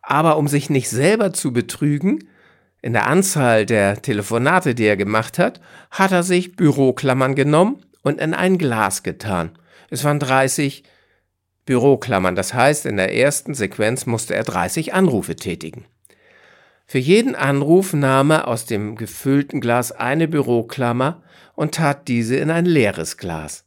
Aber 0.00 0.38
um 0.38 0.48
sich 0.48 0.70
nicht 0.70 0.88
selber 0.88 1.32
zu 1.32 1.52
betrügen, 1.52 2.20
in 2.82 2.94
der 2.94 3.06
Anzahl 3.06 3.66
der 3.66 4.00
Telefonate, 4.00 4.74
die 4.74 4.84
er 4.84 4.96
gemacht 4.96 5.38
hat, 5.38 5.60
hat 5.90 6.12
er 6.12 6.22
sich 6.22 6.56
Büroklammern 6.56 7.34
genommen 7.34 7.84
und 8.02 8.20
in 8.20 8.32
ein 8.32 8.56
Glas 8.56 9.02
getan. 9.02 9.50
Es 9.90 10.04
waren 10.04 10.18
30 10.18 10.84
Büroklammern. 11.66 12.34
Das 12.34 12.54
heißt, 12.54 12.86
in 12.86 12.96
der 12.96 13.14
ersten 13.14 13.54
Sequenz 13.54 14.06
musste 14.06 14.34
er 14.34 14.44
30 14.44 14.94
Anrufe 14.94 15.36
tätigen. 15.36 15.84
Für 16.86 16.98
jeden 16.98 17.36
Anruf 17.36 17.92
nahm 17.92 18.30
er 18.30 18.48
aus 18.48 18.66
dem 18.66 18.96
gefüllten 18.96 19.60
Glas 19.60 19.92
eine 19.92 20.26
Büroklammer 20.26 21.22
und 21.54 21.76
tat 21.76 22.08
diese 22.08 22.36
in 22.36 22.50
ein 22.50 22.66
leeres 22.66 23.16
Glas. 23.16 23.64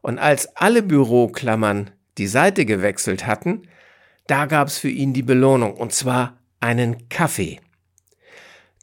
Und 0.00 0.18
als 0.18 0.56
alle 0.56 0.82
Büroklammern 0.82 1.90
die 2.18 2.26
Seite 2.26 2.64
gewechselt 2.64 3.26
hatten, 3.26 3.62
da 4.26 4.46
gab's 4.46 4.78
für 4.78 4.88
ihn 4.88 5.12
die 5.12 5.22
Belohnung, 5.22 5.74
und 5.74 5.92
zwar 5.92 6.38
einen 6.58 7.08
Kaffee. 7.08 7.60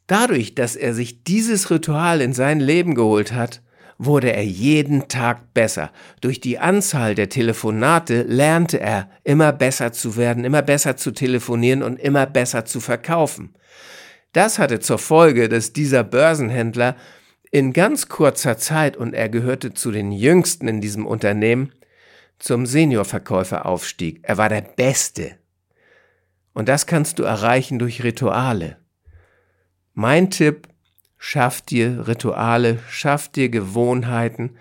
Dadurch, 0.08 0.56
dass 0.56 0.76
er 0.76 0.94
sich 0.94 1.24
dieses 1.24 1.70
Ritual 1.70 2.22
in 2.22 2.34
sein 2.34 2.60
Leben 2.60 2.96
geholt 2.96 3.34
hat, 3.34 3.62
wurde 3.98 4.34
er 4.34 4.44
jeden 4.44 5.08
Tag 5.08 5.54
besser. 5.54 5.92
Durch 6.22 6.40
die 6.40 6.60
Anzahl 6.60 7.16
der 7.16 7.30
Telefonate 7.30 8.24
lernte 8.24 8.80
er, 8.80 9.10
immer 9.24 9.52
besser 9.52 9.92
zu 9.94 10.18
werden, 10.18 10.44
immer 10.44 10.62
besser 10.62 10.98
zu 10.98 11.12
telefonieren 11.12 11.84
und 11.84 12.00
immer 12.00 12.26
besser 12.26 12.66
zu 12.66 12.80
verkaufen. 12.80 13.56
Das 14.34 14.58
hatte 14.60 14.80
zur 14.80 14.98
Folge, 14.98 15.48
dass 15.48 15.74
dieser 15.74 16.04
Börsenhändler 16.04 16.96
in 17.52 17.72
ganz 17.72 18.10
kurzer 18.10 18.58
Zeit, 18.58 18.98
und 18.98 19.14
er 19.14 19.30
gehörte 19.30 19.76
zu 19.76 19.92
den 19.92 20.12
jüngsten 20.12 20.68
in 20.68 20.82
diesem 20.82 21.06
Unternehmen, 21.06 21.72
zum 22.40 22.66
Seniorverkäufer 22.66 23.68
aufstieg. 23.68 24.22
Er 24.24 24.38
war 24.38 24.50
der 24.50 24.62
Beste. 24.62 25.38
Und 26.54 26.68
das 26.68 26.88
kannst 26.88 27.20
du 27.20 27.24
erreichen 27.24 27.78
durch 27.78 28.04
Rituale. 28.04 28.78
Mein 29.94 30.32
Tipp, 30.32 30.68
Schaff 31.26 31.62
dir 31.62 32.06
Rituale, 32.10 32.80
schaff 32.90 33.30
dir 33.30 33.48
Gewohnheiten 33.48 34.58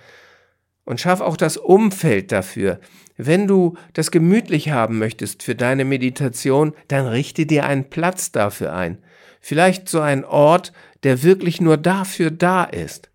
und 0.85 1.01
schaff 1.01 1.21
auch 1.21 1.37
das 1.37 1.57
Umfeld 1.57 2.31
dafür. 2.31 2.79
Wenn 3.17 3.49
du 3.49 3.77
das 3.95 4.13
gemütlich 4.13 4.71
haben 4.71 5.01
möchtest 5.01 5.43
für 5.43 5.57
deine 5.57 5.85
Meditation, 5.85 6.73
dann 6.87 7.09
richte 7.09 7.47
dir 7.47 7.67
einen 7.67 7.91
Platz 7.91 8.31
dafür 8.31 8.73
ein. 8.75 8.99
Vielleicht 9.41 9.89
so 9.89 10.01
ein 10.01 10.25
Ort, 10.25 10.73
der 11.03 11.25
wirklich 11.25 11.61
nur 11.61 11.79
dafür 11.79 12.31
da 12.31 12.63
ist. 12.63 13.11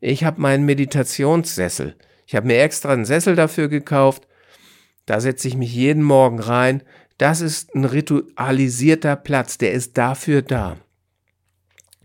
Ich 0.00 0.24
habe 0.24 0.40
meinen 0.40 0.64
Meditationssessel. 0.64 1.94
Ich 2.26 2.34
habe 2.34 2.46
mir 2.46 2.62
extra 2.62 2.90
einen 2.90 3.04
Sessel 3.04 3.36
dafür 3.36 3.68
gekauft. 3.68 4.26
Da 5.04 5.20
setze 5.20 5.46
ich 5.46 5.58
mich 5.58 5.74
jeden 5.74 6.02
Morgen 6.02 6.40
rein. 6.40 6.82
Das 7.18 7.42
ist 7.42 7.74
ein 7.74 7.84
ritualisierter 7.84 9.14
Platz, 9.14 9.58
der 9.58 9.72
ist 9.72 9.98
dafür 9.98 10.40
da. 10.40 10.78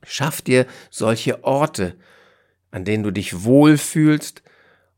Schaff 0.03 0.41
dir 0.41 0.65
solche 0.89 1.43
Orte, 1.43 1.95
an 2.71 2.85
denen 2.85 3.03
du 3.03 3.11
dich 3.11 3.43
wohlfühlst 3.43 4.43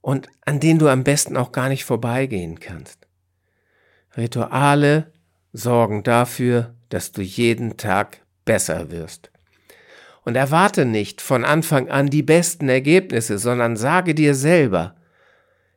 und 0.01 0.27
an 0.45 0.59
denen 0.59 0.79
du 0.79 0.87
am 0.87 1.03
besten 1.03 1.37
auch 1.37 1.51
gar 1.51 1.69
nicht 1.69 1.85
vorbeigehen 1.85 2.59
kannst. 2.59 3.07
Rituale 4.15 5.11
sorgen 5.51 6.03
dafür, 6.03 6.75
dass 6.89 7.11
du 7.11 7.21
jeden 7.21 7.77
Tag 7.77 8.21
besser 8.45 8.91
wirst. 8.91 9.31
Und 10.23 10.35
erwarte 10.35 10.85
nicht 10.85 11.21
von 11.21 11.45
Anfang 11.45 11.89
an 11.89 12.07
die 12.07 12.23
besten 12.23 12.69
Ergebnisse, 12.69 13.37
sondern 13.37 13.77
sage 13.77 14.15
dir 14.15 14.33
selber, 14.33 14.95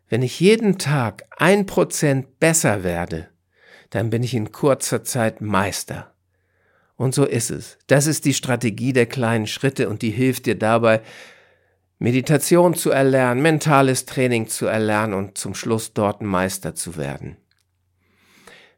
wenn 0.09 0.23
ich 0.23 0.41
jeden 0.41 0.79
Tag 0.79 1.25
ein 1.37 1.67
Prozent 1.67 2.39
besser 2.41 2.83
werde, 2.83 3.29
dann 3.91 4.11
bin 4.11 4.23
ich 4.23 4.35
in 4.35 4.53
kurzer 4.53 5.05
Zeit 5.05 5.41
Meister. 5.41 6.15
Und 6.99 7.15
so 7.15 7.25
ist 7.25 7.51
es. 7.51 7.79
Das 7.87 8.09
ist 8.09 8.25
die 8.25 8.35
Strategie 8.35 8.93
der 8.93 9.07
kleinen 9.07 9.47
Schritte 9.47 9.89
und 9.89 10.03
die 10.03 10.11
hilft 10.11 10.47
dir 10.47 10.57
dabei, 10.57 11.01
Meditation 12.01 12.75
zu 12.75 12.91
erlernen, 12.91 13.41
mentales 13.41 14.05
Training 14.05 14.49
zu 14.49 14.67
erlernen 14.67 15.15
und 15.15 15.39
zum 15.39 15.55
Schluss 15.55 15.95
dort 15.95 16.23
Meister 16.23 16.75
zu 16.75 16.97
werden. 16.97 17.37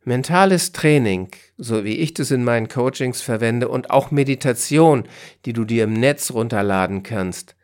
Mentales 0.04 0.72
Training, 0.72 1.28
so 1.56 1.84
wie 1.84 1.96
ich 1.96 2.12
das 2.12 2.30
in 2.30 2.44
meinen 2.44 2.68
Coachings 2.68 3.22
verwende, 3.22 3.68
und 3.68 3.90
auch 3.90 4.10
Meditation, 4.10 5.04
die 5.46 5.54
du 5.54 5.64
dir 5.64 5.84
im 5.84 5.94
Netz 5.94 6.30
runterladen 6.30 7.02
kannst, 7.02 7.56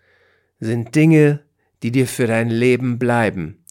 sind 0.59 0.95
Dinge, 0.95 1.41
die 1.83 1.93
dir 1.93 2.07
für 2.07 2.27
dein 2.27 2.49
Leben 2.49 2.99
bleiben. 2.99 3.63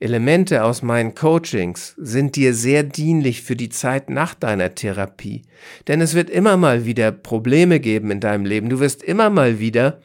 Elemente 0.00 0.62
aus 0.62 0.82
meinen 0.82 1.14
Coachings 1.14 1.94
sind 1.98 2.36
dir 2.36 2.54
sehr 2.54 2.84
dienlich 2.84 3.42
für 3.42 3.56
die 3.56 3.68
Zeit 3.68 4.10
nach 4.10 4.34
deiner 4.34 4.74
Therapie. 4.74 5.42
Denn 5.88 6.00
es 6.00 6.14
wird 6.14 6.30
immer 6.30 6.56
mal 6.56 6.84
wieder 6.84 7.10
Probleme 7.10 7.80
geben 7.80 8.12
in 8.12 8.20
deinem 8.20 8.44
Leben. 8.44 8.68
Du 8.68 8.78
wirst 8.78 9.02
immer 9.02 9.28
mal 9.28 9.58
wieder 9.58 10.00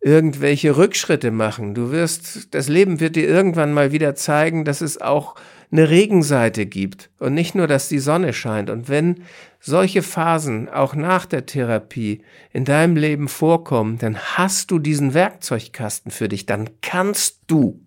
irgendwelche 0.00 0.76
Rückschritte 0.76 1.30
machen. 1.30 1.74
Du 1.74 1.92
wirst, 1.92 2.54
das 2.54 2.68
Leben 2.68 2.98
wird 2.98 3.14
dir 3.14 3.28
irgendwann 3.28 3.72
mal 3.72 3.92
wieder 3.92 4.16
zeigen, 4.16 4.64
dass 4.64 4.80
es 4.80 5.00
auch 5.00 5.36
eine 5.70 5.90
Regenseite 5.90 6.66
gibt 6.66 7.10
und 7.18 7.34
nicht 7.34 7.54
nur, 7.54 7.66
dass 7.66 7.88
die 7.88 7.98
Sonne 7.98 8.32
scheint. 8.32 8.70
Und 8.70 8.88
wenn 8.88 9.22
solche 9.60 10.02
Phasen 10.02 10.68
auch 10.68 10.94
nach 10.94 11.26
der 11.26 11.46
Therapie 11.46 12.22
in 12.52 12.64
deinem 12.64 12.96
Leben 12.96 13.28
vorkommen, 13.28 13.98
dann 13.98 14.18
hast 14.18 14.70
du 14.70 14.78
diesen 14.78 15.14
Werkzeugkasten 15.14 16.10
für 16.10 16.28
dich, 16.28 16.46
dann 16.46 16.70
kannst 16.80 17.42
du 17.48 17.84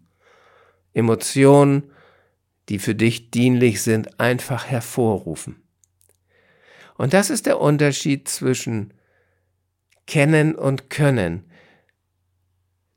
Emotionen, 0.93 1.91
die 2.69 2.79
für 2.79 2.95
dich 2.95 3.31
dienlich 3.31 3.81
sind, 3.81 4.19
einfach 4.19 4.65
hervorrufen. 4.65 5.61
Und 6.97 7.13
das 7.13 7.29
ist 7.29 7.45
der 7.45 7.59
Unterschied 7.59 8.27
zwischen 8.27 8.93
Kennen 10.07 10.55
und 10.55 10.89
Können. 10.89 11.45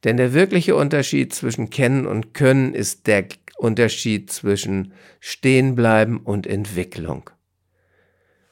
Denn 0.04 0.16
der 0.16 0.34
wirkliche 0.34 0.76
Unterschied 0.76 1.32
zwischen 1.32 1.70
Kennen 1.70 2.06
und 2.06 2.34
Können 2.34 2.74
ist 2.74 3.06
der 3.06 3.26
Unterschied 3.56 4.30
zwischen 4.30 4.92
Stehenbleiben 5.20 6.18
und 6.18 6.46
Entwicklung. 6.46 7.30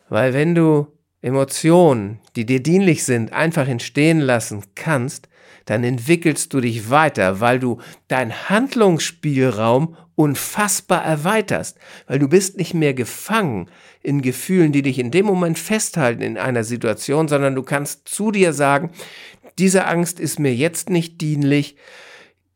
Weil 0.09 0.33
wenn 0.33 0.55
du 0.55 0.87
Emotionen, 1.21 2.21
die 2.35 2.47
dir 2.47 2.63
dienlich 2.63 3.05
sind, 3.05 3.33
einfach 3.33 3.69
entstehen 3.69 4.21
lassen 4.21 4.63
kannst, 4.75 5.29
dann 5.67 5.85
entwickelst 5.85 6.53
du 6.53 6.61
dich 6.61 6.91
weiter, 6.91 7.41
weil 7.41 7.59
du 7.59 7.81
dein 8.09 8.49
Handlungsspielraum 8.49 9.97
unfassbar 10.15 11.05
erweiterst, 11.05 11.79
weil 12.07 12.19
du 12.19 12.29
bist 12.29 12.59
nicht 12.59 12.75
mehr 12.75 12.95
gefangen 12.95 13.69
in 14.03 14.23
Gefühlen, 14.23 14.73
die 14.73 14.83
dich 14.83 14.99
in 14.99 15.11
dem 15.11 15.27
Moment 15.27 15.59
festhalten 15.59 16.23
in 16.23 16.39
einer 16.39 16.65
Situation, 16.65 17.29
sondern 17.29 17.55
du 17.55 17.63
kannst 17.63 18.09
zu 18.09 18.31
dir 18.31 18.53
sagen, 18.53 18.91
diese 19.59 19.87
Angst 19.87 20.21
ist 20.21 20.39
mir 20.39 20.55
jetzt 20.55 20.91
nicht 20.91 21.21
dienlich, 21.21 21.77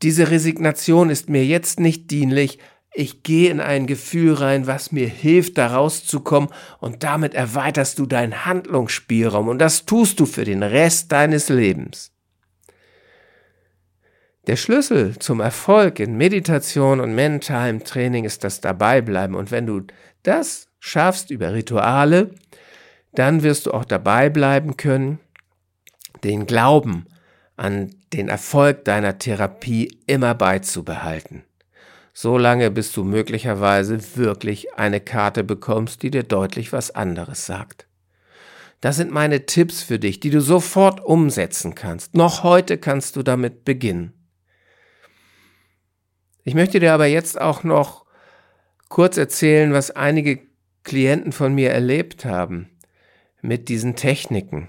diese 0.03 0.31
Resignation 0.31 1.11
ist 1.11 1.29
mir 1.29 1.45
jetzt 1.45 1.81
nicht 1.81 2.11
dienlich, 2.11 2.59
ich 2.99 3.23
gehe 3.23 3.51
in 3.51 3.61
ein 3.61 3.87
Gefühl 3.87 4.33
rein, 4.35 4.67
was 4.67 4.91
mir 4.91 5.07
hilft, 5.07 5.59
da 5.59 5.69
rauszukommen 5.69 6.49
und 6.79 7.03
damit 7.03 7.35
erweiterst 7.35 7.99
du 7.99 8.07
deinen 8.07 8.47
Handlungsspielraum 8.47 9.49
und 9.49 9.59
das 9.59 9.85
tust 9.85 10.19
du 10.19 10.27
für 10.27 10.45
den 10.45 10.63
Rest 10.63 11.13
deines 11.13 11.51
Lebens. 11.51 12.16
Der 14.47 14.55
Schlüssel 14.55 15.19
zum 15.19 15.41
Erfolg 15.41 15.99
in 15.99 16.17
Meditation 16.17 17.01
und 17.01 17.17
mentalem 17.17 17.83
Training 17.83 18.25
ist 18.25 18.45
das 18.45 18.61
Dabeibleiben. 18.61 19.35
Und 19.35 19.51
wenn 19.51 19.67
du 19.67 19.83
das 20.23 20.69
schaffst 20.79 21.33
über 21.33 21.53
Rituale, 21.53 22.31
dann 23.13 23.43
wirst 23.43 23.67
du 23.67 23.73
auch 23.73 23.85
dabei 23.85 24.31
bleiben 24.31 24.77
können, 24.77 25.19
den 26.23 26.47
Glauben 26.47 27.07
an 27.57 27.91
den 28.13 28.29
Erfolg 28.29 28.85
deiner 28.85 29.19
Therapie 29.19 29.99
immer 30.07 30.35
beizubehalten. 30.35 31.43
So 32.13 32.39
lange, 32.39 32.71
bis 32.71 32.93
du 32.93 33.03
möglicherweise 33.03 33.99
wirklich 34.17 34.75
eine 34.75 35.01
Karte 35.01 35.43
bekommst, 35.43 36.03
die 36.03 36.11
dir 36.11 36.23
deutlich 36.23 36.73
was 36.73 36.95
anderes 36.95 37.47
sagt. 37.47 37.89
Das 38.81 38.97
sind 38.97 39.11
meine 39.11 39.47
Tipps 39.47 39.83
für 39.83 39.99
dich, 39.99 40.21
die 40.21 40.31
du 40.31 40.41
sofort 40.41 41.05
umsetzen 41.05 41.75
kannst. 41.75 42.15
Noch 42.15 42.45
heute 42.45 42.79
kannst 42.79 43.17
du 43.17 43.23
damit 43.23 43.65
beginnen. 43.65 44.16
Ich 46.47 46.55
möchte 46.55 46.79
dir 46.79 46.95
aber 46.95 47.07
jetzt 47.07 47.41
auch 47.41 47.65
noch 47.65 48.07
kurz 48.89 49.17
erzählen, 49.17 49.73
was 49.73 49.91
einige 49.91 50.39
Klienten 50.85 51.33
von 51.33 51.53
mir 51.53 51.73
erlebt 51.73 52.25
haben 52.25 52.71
mit 53.43 53.69
diesen 53.69 53.97
Techniken. 53.97 54.69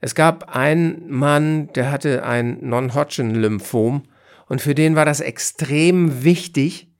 Es 0.00 0.14
gab 0.14 0.56
einen 0.56 1.10
Mann, 1.10 1.70
der 1.74 1.92
hatte 1.92 2.24
ein 2.24 2.56
Non-Hodgkin-Lymphom 2.62 4.04
Und 4.48 4.62
für 4.62 4.74
den 4.74 4.96
war 4.96 5.04
das 5.04 5.20
extrem 5.20 6.24
wichtig, 6.24 6.90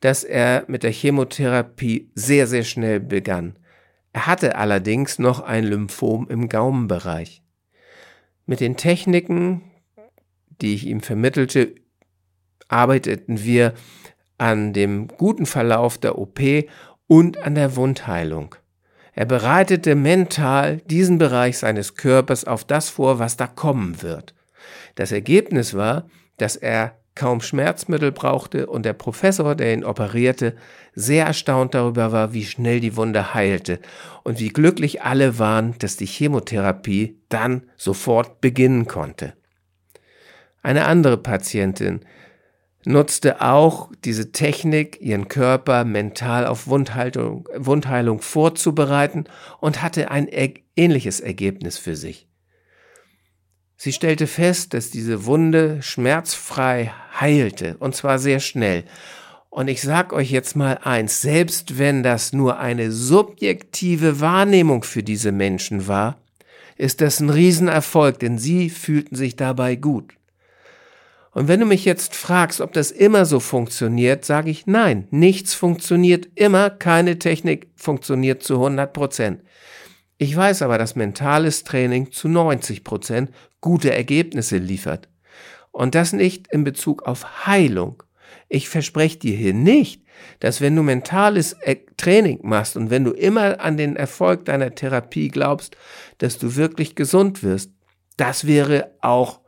dass 0.00 0.22
er 0.22 0.64
mit 0.68 0.82
der 0.82 0.92
Chemotherapie 0.92 2.10
sehr, 2.14 2.46
sehr 2.46 2.64
schnell 2.64 3.00
begann. 3.00 3.58
Er 4.12 4.26
hatte 4.26 4.56
allerdings 4.56 5.18
noch 5.18 5.40
ein 5.40 5.64
Lymphom 5.64 6.28
im 6.28 6.50
Gaumenbereich. 6.50 7.42
Mit 8.44 8.60
den 8.60 8.76
Techniken, 8.76 9.62
die 10.60 10.74
ich 10.74 10.86
ihm 10.86 11.00
vermittelte, 11.00 11.74
arbeiteten 12.68 13.42
wir 13.42 13.74
an 14.38 14.72
dem 14.72 15.08
guten 15.08 15.46
Verlauf 15.46 15.98
der 15.98 16.18
OP 16.18 16.40
und 17.06 17.38
an 17.38 17.54
der 17.54 17.76
Wundheilung. 17.76 18.54
Er 19.14 19.24
bereitete 19.24 19.94
mental 19.94 20.78
diesen 20.86 21.18
Bereich 21.18 21.58
seines 21.58 21.94
Körpers 21.94 22.44
auf 22.44 22.64
das 22.64 22.90
vor, 22.90 23.18
was 23.18 23.36
da 23.36 23.46
kommen 23.46 24.02
wird. 24.02 24.34
Das 24.94 25.10
Ergebnis 25.10 25.74
war, 25.74 26.08
dass 26.36 26.56
er 26.56 26.96
kaum 27.14 27.40
Schmerzmittel 27.40 28.12
brauchte 28.12 28.66
und 28.66 28.84
der 28.84 28.92
Professor, 28.92 29.54
der 29.54 29.72
ihn 29.72 29.84
operierte, 29.84 30.54
sehr 30.94 31.26
erstaunt 31.26 31.74
darüber 31.74 32.12
war, 32.12 32.34
wie 32.34 32.44
schnell 32.44 32.78
die 32.78 32.94
Wunde 32.94 33.32
heilte 33.32 33.80
und 34.22 34.38
wie 34.38 34.50
glücklich 34.50 35.02
alle 35.02 35.38
waren, 35.38 35.74
dass 35.78 35.96
die 35.96 36.06
Chemotherapie 36.06 37.18
dann 37.30 37.62
sofort 37.76 38.42
beginnen 38.42 38.86
konnte. 38.86 39.32
Eine 40.62 40.84
andere 40.84 41.16
Patientin 41.16 42.00
nutzte 42.86 43.40
auch 43.40 43.90
diese 44.04 44.32
Technik, 44.32 45.00
ihren 45.00 45.28
Körper 45.28 45.84
mental 45.84 46.46
auf 46.46 46.66
Wundheilung, 46.68 47.48
Wundheilung 47.56 48.20
vorzubereiten 48.20 49.24
und 49.60 49.82
hatte 49.82 50.10
ein 50.10 50.28
ähnliches 50.76 51.20
Ergebnis 51.20 51.78
für 51.78 51.96
sich. 51.96 52.28
Sie 53.76 53.92
stellte 53.92 54.26
fest, 54.26 54.72
dass 54.72 54.90
diese 54.90 55.26
Wunde 55.26 55.82
schmerzfrei 55.82 56.92
heilte, 57.20 57.76
und 57.78 57.94
zwar 57.94 58.18
sehr 58.18 58.40
schnell. 58.40 58.84
Und 59.50 59.68
ich 59.68 59.82
sag 59.82 60.12
euch 60.12 60.30
jetzt 60.30 60.56
mal 60.56 60.78
eins, 60.82 61.20
selbst 61.20 61.78
wenn 61.78 62.02
das 62.02 62.32
nur 62.32 62.58
eine 62.58 62.90
subjektive 62.92 64.20
Wahrnehmung 64.20 64.82
für 64.82 65.02
diese 65.02 65.32
Menschen 65.32 65.88
war, 65.88 66.18
ist 66.76 67.00
das 67.00 67.20
ein 67.20 67.30
Riesenerfolg, 67.30 68.18
denn 68.18 68.38
sie 68.38 68.70
fühlten 68.70 69.16
sich 69.16 69.36
dabei 69.36 69.76
gut. 69.76 70.14
Und 71.36 71.48
wenn 71.48 71.60
du 71.60 71.66
mich 71.66 71.84
jetzt 71.84 72.16
fragst, 72.16 72.62
ob 72.62 72.72
das 72.72 72.90
immer 72.90 73.26
so 73.26 73.40
funktioniert, 73.40 74.24
sage 74.24 74.48
ich 74.48 74.66
nein, 74.66 75.06
nichts 75.10 75.52
funktioniert 75.52 76.26
immer, 76.34 76.70
keine 76.70 77.18
Technik 77.18 77.68
funktioniert 77.76 78.42
zu 78.42 78.54
100 78.54 78.90
Prozent. 78.90 79.42
Ich 80.16 80.34
weiß 80.34 80.62
aber, 80.62 80.78
dass 80.78 80.96
mentales 80.96 81.62
Training 81.62 82.10
zu 82.10 82.28
90 82.28 82.84
Prozent 82.84 83.32
gute 83.60 83.92
Ergebnisse 83.92 84.56
liefert. 84.56 85.10
Und 85.72 85.94
das 85.94 86.14
nicht 86.14 86.46
in 86.52 86.64
Bezug 86.64 87.02
auf 87.02 87.46
Heilung. 87.46 88.02
Ich 88.48 88.70
verspreche 88.70 89.18
dir 89.18 89.36
hier 89.36 89.52
nicht, 89.52 90.04
dass 90.40 90.62
wenn 90.62 90.74
du 90.74 90.82
mentales 90.82 91.54
Training 91.98 92.38
machst 92.44 92.78
und 92.78 92.88
wenn 92.88 93.04
du 93.04 93.10
immer 93.10 93.60
an 93.60 93.76
den 93.76 93.96
Erfolg 93.96 94.46
deiner 94.46 94.74
Therapie 94.74 95.28
glaubst, 95.28 95.76
dass 96.16 96.38
du 96.38 96.56
wirklich 96.56 96.94
gesund 96.94 97.42
wirst, 97.42 97.72
das 98.16 98.46
wäre 98.46 98.94
auch 99.02 99.40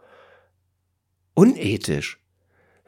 unethisch. 1.38 2.18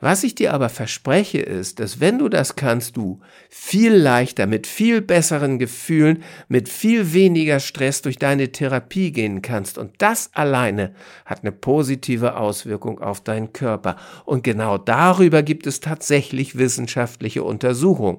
Was 0.01 0.25
ich 0.25 0.35
dir 0.35 0.55
aber 0.55 0.71
verspreche 0.71 1.39
ist, 1.39 1.79
dass 1.79 2.01
wenn 2.01 2.19
du 2.19 2.29
das 2.29 2.57
kannst, 2.57 2.97
du 2.97 3.21
viel 3.49 3.95
leichter, 3.95 4.47
mit 4.47 4.67
viel 4.67 5.03
besseren 5.03 5.61
Gefühlen, 5.61 6.25
mit 6.49 6.69
viel 6.69 7.13
weniger 7.13 7.61
Stress 7.61 8.03
durch 8.03 8.19
deine 8.19 8.51
Therapie 8.51 9.13
gehen 9.13 9.41
kannst. 9.41 9.79
Und 9.79 9.93
das 9.99 10.31
alleine 10.33 10.95
hat 11.27 11.43
eine 11.43 11.53
positive 11.53 12.37
Auswirkung 12.37 12.99
auf 13.01 13.21
deinen 13.21 13.53
Körper. 13.53 13.97
Und 14.25 14.43
genau 14.43 14.79
darüber 14.79 15.45
gibt 15.45 15.69
es 15.69 15.79
tatsächlich 15.79 16.59
wissenschaftliche 16.59 17.45
Untersuchungen. 17.45 18.19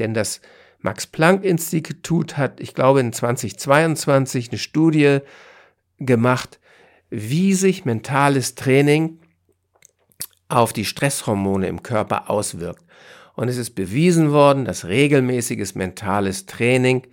Denn 0.00 0.14
das 0.14 0.40
Max 0.80 1.06
Planck 1.06 1.44
Institut 1.44 2.36
hat, 2.36 2.58
ich 2.58 2.74
glaube, 2.74 3.00
in 3.00 3.12
2022 3.12 4.48
eine 4.50 4.58
Studie 4.58 5.18
gemacht, 6.00 6.58
wie 7.10 7.54
sich 7.54 7.84
mentales 7.84 8.56
Training 8.56 9.20
auf 10.52 10.72
die 10.72 10.84
Stresshormone 10.84 11.66
im 11.68 11.82
Körper 11.82 12.30
auswirkt. 12.30 12.84
Und 13.34 13.48
es 13.48 13.56
ist 13.56 13.70
bewiesen 13.70 14.32
worden, 14.32 14.64
dass 14.64 14.86
regelmäßiges 14.86 15.74
mentales 15.74 16.46
Training 16.46 17.06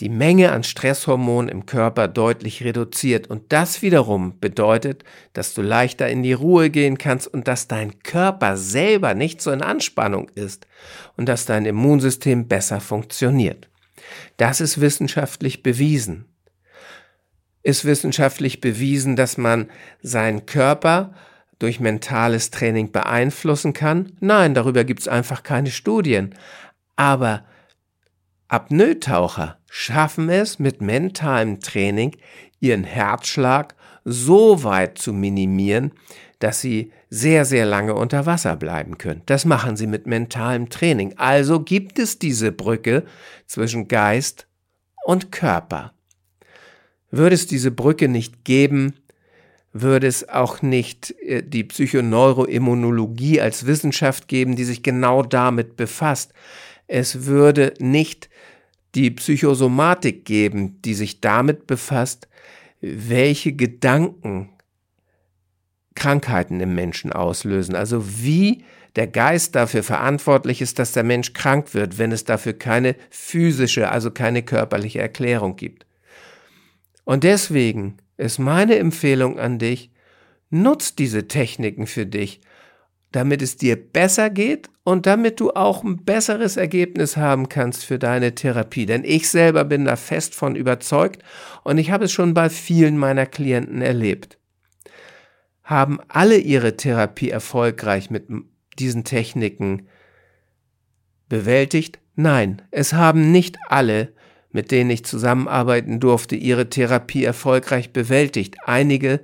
die 0.00 0.08
Menge 0.08 0.52
an 0.52 0.64
Stresshormonen 0.64 1.50
im 1.50 1.66
Körper 1.66 2.08
deutlich 2.08 2.64
reduziert. 2.64 3.28
Und 3.28 3.52
das 3.52 3.82
wiederum 3.82 4.38
bedeutet, 4.40 5.04
dass 5.34 5.52
du 5.52 5.60
leichter 5.60 6.08
in 6.08 6.22
die 6.22 6.32
Ruhe 6.32 6.70
gehen 6.70 6.96
kannst 6.96 7.26
und 7.28 7.46
dass 7.46 7.68
dein 7.68 8.02
Körper 8.02 8.56
selber 8.56 9.14
nicht 9.14 9.42
so 9.42 9.50
in 9.50 9.60
Anspannung 9.60 10.30
ist 10.34 10.66
und 11.16 11.28
dass 11.28 11.44
dein 11.44 11.66
Immunsystem 11.66 12.48
besser 12.48 12.80
funktioniert. 12.80 13.68
Das 14.38 14.60
ist 14.60 14.80
wissenschaftlich 14.80 15.62
bewiesen. 15.62 16.24
Ist 17.62 17.84
wissenschaftlich 17.84 18.62
bewiesen, 18.62 19.16
dass 19.16 19.36
man 19.36 19.68
seinen 20.00 20.46
Körper 20.46 21.12
durch 21.60 21.78
mentales 21.78 22.50
Training 22.50 22.90
beeinflussen 22.90 23.72
kann? 23.72 24.16
Nein, 24.18 24.54
darüber 24.54 24.82
gibt 24.82 25.00
es 25.00 25.08
einfach 25.08 25.44
keine 25.44 25.70
Studien. 25.70 26.34
Aber 26.96 27.44
Apnoe-Taucher 28.48 29.58
schaffen 29.70 30.28
es 30.28 30.58
mit 30.58 30.80
mentalem 30.80 31.60
Training, 31.60 32.16
ihren 32.58 32.82
Herzschlag 32.82 33.76
so 34.04 34.64
weit 34.64 34.98
zu 34.98 35.12
minimieren, 35.12 35.92
dass 36.40 36.60
sie 36.60 36.92
sehr, 37.10 37.44
sehr 37.44 37.66
lange 37.66 37.94
unter 37.94 38.26
Wasser 38.26 38.56
bleiben 38.56 38.98
können. 38.98 39.22
Das 39.26 39.44
machen 39.44 39.76
sie 39.76 39.86
mit 39.86 40.06
mentalem 40.06 40.70
Training. 40.70 41.14
Also 41.18 41.60
gibt 41.60 41.98
es 41.98 42.18
diese 42.18 42.50
Brücke 42.52 43.04
zwischen 43.46 43.88
Geist 43.88 44.46
und 45.04 45.30
Körper. 45.30 45.92
Würde 47.10 47.34
es 47.34 47.46
diese 47.46 47.70
Brücke 47.70 48.08
nicht 48.08 48.44
geben, 48.44 48.94
würde 49.72 50.06
es 50.06 50.28
auch 50.28 50.62
nicht 50.62 51.14
äh, 51.20 51.42
die 51.42 51.64
Psychoneuroimmunologie 51.64 53.40
als 53.40 53.66
Wissenschaft 53.66 54.28
geben, 54.28 54.56
die 54.56 54.64
sich 54.64 54.82
genau 54.82 55.22
damit 55.22 55.76
befasst. 55.76 56.32
Es 56.86 57.26
würde 57.26 57.74
nicht 57.78 58.28
die 58.94 59.10
Psychosomatik 59.10 60.24
geben, 60.24 60.82
die 60.82 60.94
sich 60.94 61.20
damit 61.20 61.66
befasst, 61.66 62.28
welche 62.80 63.52
Gedanken 63.52 64.50
Krankheiten 65.94 66.60
im 66.60 66.74
Menschen 66.74 67.12
auslösen. 67.12 67.74
Also 67.74 68.22
wie 68.22 68.64
der 68.96 69.06
Geist 69.06 69.54
dafür 69.54 69.82
verantwortlich 69.82 70.60
ist, 70.60 70.78
dass 70.78 70.92
der 70.92 71.04
Mensch 71.04 71.32
krank 71.32 71.74
wird, 71.74 71.98
wenn 71.98 72.10
es 72.10 72.24
dafür 72.24 72.54
keine 72.54 72.96
physische, 73.10 73.90
also 73.90 74.10
keine 74.10 74.42
körperliche 74.42 75.00
Erklärung 75.00 75.56
gibt. 75.56 75.86
Und 77.04 77.22
deswegen 77.22 77.98
ist 78.20 78.38
meine 78.38 78.76
Empfehlung 78.76 79.38
an 79.38 79.58
dich, 79.58 79.90
nutz 80.50 80.94
diese 80.94 81.28
Techniken 81.28 81.86
für 81.86 82.06
dich, 82.06 82.40
damit 83.12 83.42
es 83.42 83.56
dir 83.56 83.76
besser 83.76 84.30
geht 84.30 84.68
und 84.84 85.06
damit 85.06 85.40
du 85.40 85.50
auch 85.50 85.82
ein 85.82 86.04
besseres 86.04 86.56
Ergebnis 86.56 87.16
haben 87.16 87.48
kannst 87.48 87.84
für 87.84 87.98
deine 87.98 88.34
Therapie. 88.34 88.86
Denn 88.86 89.04
ich 89.04 89.28
selber 89.28 89.64
bin 89.64 89.84
da 89.84 89.96
fest 89.96 90.34
von 90.34 90.54
überzeugt 90.54 91.22
und 91.64 91.78
ich 91.78 91.90
habe 91.90 92.04
es 92.04 92.12
schon 92.12 92.34
bei 92.34 92.50
vielen 92.50 92.98
meiner 92.98 93.26
Klienten 93.26 93.82
erlebt. 93.82 94.38
Haben 95.64 95.98
alle 96.08 96.38
ihre 96.38 96.76
Therapie 96.76 97.30
erfolgreich 97.30 98.10
mit 98.10 98.26
diesen 98.78 99.04
Techniken 99.04 99.86
bewältigt? 101.28 101.98
Nein, 102.16 102.62
es 102.70 102.92
haben 102.92 103.32
nicht 103.32 103.56
alle 103.68 104.12
mit 104.52 104.70
denen 104.70 104.90
ich 104.90 105.04
zusammenarbeiten 105.04 106.00
durfte, 106.00 106.36
ihre 106.36 106.68
Therapie 106.68 107.24
erfolgreich 107.24 107.92
bewältigt. 107.92 108.56
Einige 108.64 109.20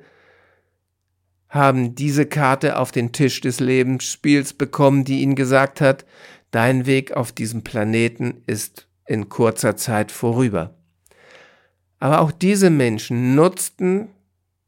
haben 1.48 1.94
diese 1.94 2.26
Karte 2.26 2.78
auf 2.78 2.92
den 2.92 3.12
Tisch 3.12 3.40
des 3.40 3.60
Lebensspiels 3.60 4.52
bekommen, 4.52 5.04
die 5.04 5.22
ihnen 5.22 5.34
gesagt 5.34 5.80
hat, 5.80 6.04
dein 6.50 6.86
Weg 6.86 7.12
auf 7.12 7.32
diesem 7.32 7.62
Planeten 7.62 8.42
ist 8.46 8.88
in 9.06 9.28
kurzer 9.28 9.76
Zeit 9.76 10.12
vorüber. 10.12 10.74
Aber 11.98 12.20
auch 12.20 12.32
diese 12.32 12.70
Menschen 12.70 13.34
nutzten 13.34 14.08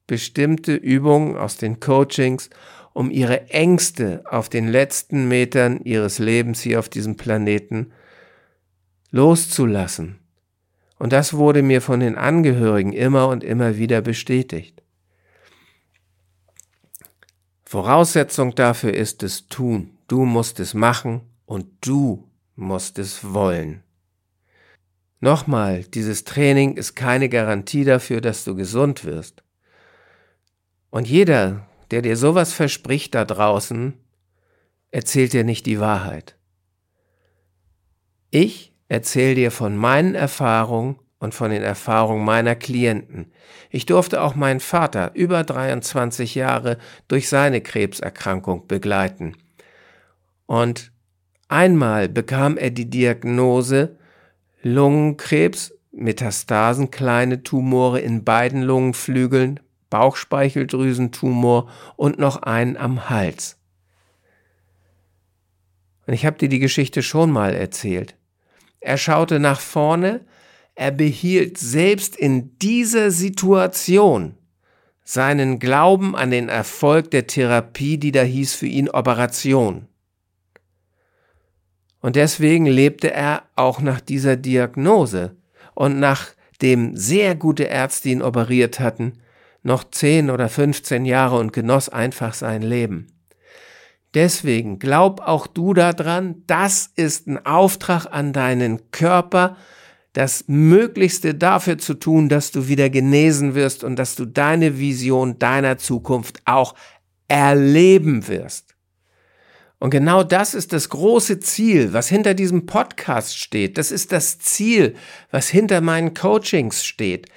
bestimmte 0.06 0.74
Übungen 0.74 1.36
aus 1.36 1.56
den 1.56 1.80
Coachings, 1.80 2.48
um 2.94 3.10
ihre 3.10 3.50
Ängste 3.50 4.24
auf 4.28 4.48
den 4.48 4.66
letzten 4.66 5.28
Metern 5.28 5.80
ihres 5.84 6.18
Lebens 6.18 6.62
hier 6.62 6.78
auf 6.78 6.88
diesem 6.88 7.16
Planeten 7.16 7.92
loszulassen 9.10 10.18
und 10.98 11.12
das 11.12 11.34
wurde 11.34 11.62
mir 11.62 11.80
von 11.80 12.00
den 12.00 12.16
Angehörigen 12.16 12.92
immer 12.92 13.28
und 13.28 13.44
immer 13.44 13.76
wieder 13.76 14.00
bestätigt. 14.00 14.82
Voraussetzung 17.64 18.54
dafür 18.54 18.94
ist 18.94 19.22
es 19.22 19.48
tun. 19.48 19.90
Du 20.08 20.24
musst 20.24 20.58
es 20.58 20.74
machen 20.74 21.20
und 21.44 21.66
du 21.82 22.26
musst 22.56 22.98
es 22.98 23.32
wollen. 23.34 23.82
Nochmal, 25.20 25.84
dieses 25.84 26.24
Training 26.24 26.76
ist 26.76 26.94
keine 26.94 27.28
Garantie 27.28 27.84
dafür, 27.84 28.20
dass 28.20 28.44
du 28.44 28.54
gesund 28.54 29.04
wirst. 29.04 29.42
Und 30.90 31.08
jeder, 31.08 31.66
der 31.90 32.02
dir 32.02 32.16
sowas 32.16 32.52
verspricht 32.52 33.14
da 33.14 33.24
draußen, 33.24 33.94
erzählt 34.90 35.32
dir 35.32 35.44
nicht 35.44 35.66
die 35.66 35.80
Wahrheit. 35.80 36.36
Ich 38.30 38.72
erzähle 38.88 39.34
dir 39.34 39.50
von 39.50 39.76
meinen 39.76 40.14
Erfahrungen 40.14 40.96
und 41.18 41.34
von 41.34 41.50
den 41.50 41.62
Erfahrungen 41.62 42.24
meiner 42.24 42.54
Klienten. 42.54 43.32
Ich 43.70 43.86
durfte 43.86 44.22
auch 44.22 44.34
meinen 44.34 44.60
Vater 44.60 45.10
über 45.14 45.44
23 45.44 46.34
Jahre 46.34 46.78
durch 47.08 47.28
seine 47.28 47.60
Krebserkrankung 47.60 48.66
begleiten. 48.66 49.36
Und 50.46 50.92
einmal 51.48 52.08
bekam 52.08 52.56
er 52.56 52.70
die 52.70 52.88
Diagnose 52.88 53.98
Lungenkrebs, 54.62 55.74
Metastasen, 55.92 56.90
kleine 56.90 57.42
Tumore 57.42 58.00
in 58.00 58.24
beiden 58.24 58.62
Lungenflügeln, 58.62 59.60
Bauchspeicheldrüsentumor 59.90 61.70
und 61.96 62.18
noch 62.18 62.42
einen 62.42 62.76
am 62.76 63.08
Hals. 63.08 63.56
Und 66.06 66.14
ich 66.14 66.26
habe 66.26 66.38
dir 66.38 66.48
die 66.48 66.58
Geschichte 66.58 67.02
schon 67.02 67.30
mal 67.30 67.54
erzählt. 67.54 68.17
Er 68.80 68.96
schaute 68.96 69.40
nach 69.40 69.60
vorne, 69.60 70.24
er 70.74 70.92
behielt 70.92 71.58
selbst 71.58 72.16
in 72.16 72.56
dieser 72.58 73.10
Situation 73.10 74.36
seinen 75.04 75.58
Glauben 75.58 76.14
an 76.14 76.30
den 76.30 76.48
Erfolg 76.48 77.10
der 77.10 77.26
Therapie, 77.26 77.98
die 77.98 78.12
da 78.12 78.22
hieß 78.22 78.54
für 78.54 78.66
ihn 78.66 78.90
Operation. 78.90 79.88
Und 82.00 82.14
deswegen 82.14 82.66
lebte 82.66 83.12
er 83.12 83.42
auch 83.56 83.80
nach 83.80 84.00
dieser 84.00 84.36
Diagnose 84.36 85.36
und 85.74 85.98
nachdem 85.98 86.96
sehr 86.96 87.34
gute 87.34 87.64
Ärzte 87.64 88.10
ihn 88.10 88.22
operiert 88.22 88.78
hatten, 88.78 89.14
noch 89.62 89.84
10 89.90 90.30
oder 90.30 90.48
15 90.48 91.04
Jahre 91.04 91.38
und 91.38 91.52
genoss 91.52 91.88
einfach 91.88 92.34
sein 92.34 92.62
Leben. 92.62 93.17
Deswegen 94.18 94.80
glaub 94.80 95.20
auch 95.20 95.46
du 95.46 95.74
daran, 95.74 96.42
das 96.48 96.90
ist 96.96 97.28
ein 97.28 97.46
Auftrag 97.46 98.06
an 98.06 98.32
deinen 98.32 98.90
Körper, 98.90 99.56
das 100.12 100.46
Möglichste 100.48 101.36
dafür 101.36 101.78
zu 101.78 101.94
tun, 101.94 102.28
dass 102.28 102.50
du 102.50 102.66
wieder 102.66 102.90
genesen 102.90 103.54
wirst 103.54 103.84
und 103.84 103.94
dass 103.94 104.16
du 104.16 104.24
deine 104.24 104.80
Vision 104.80 105.38
deiner 105.38 105.78
Zukunft 105.78 106.42
auch 106.46 106.74
erleben 107.28 108.26
wirst. 108.26 108.74
Und 109.78 109.90
genau 109.90 110.24
das 110.24 110.52
ist 110.52 110.72
das 110.72 110.88
große 110.88 111.38
Ziel, 111.38 111.92
was 111.92 112.08
hinter 112.08 112.34
diesem 112.34 112.66
Podcast 112.66 113.38
steht. 113.38 113.78
Das 113.78 113.92
ist 113.92 114.10
das 114.10 114.40
Ziel, 114.40 114.96
was 115.30 115.48
hinter 115.48 115.80
meinen 115.80 116.14
Coachings 116.14 116.84
steht. 116.84 117.28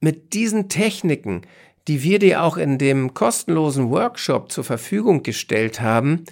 Mit 0.00 0.32
diesen 0.32 0.68
Techniken, 0.68 1.42
die 1.88 2.02
wir 2.02 2.18
dir 2.18 2.42
auch 2.42 2.56
in 2.56 2.78
dem 2.78 3.14
kostenlosen 3.14 3.90
Workshop 3.90 4.50
zur 4.50 4.64
Verfügung 4.64 5.22
gestellt 5.22 5.80
haben, 5.80 6.24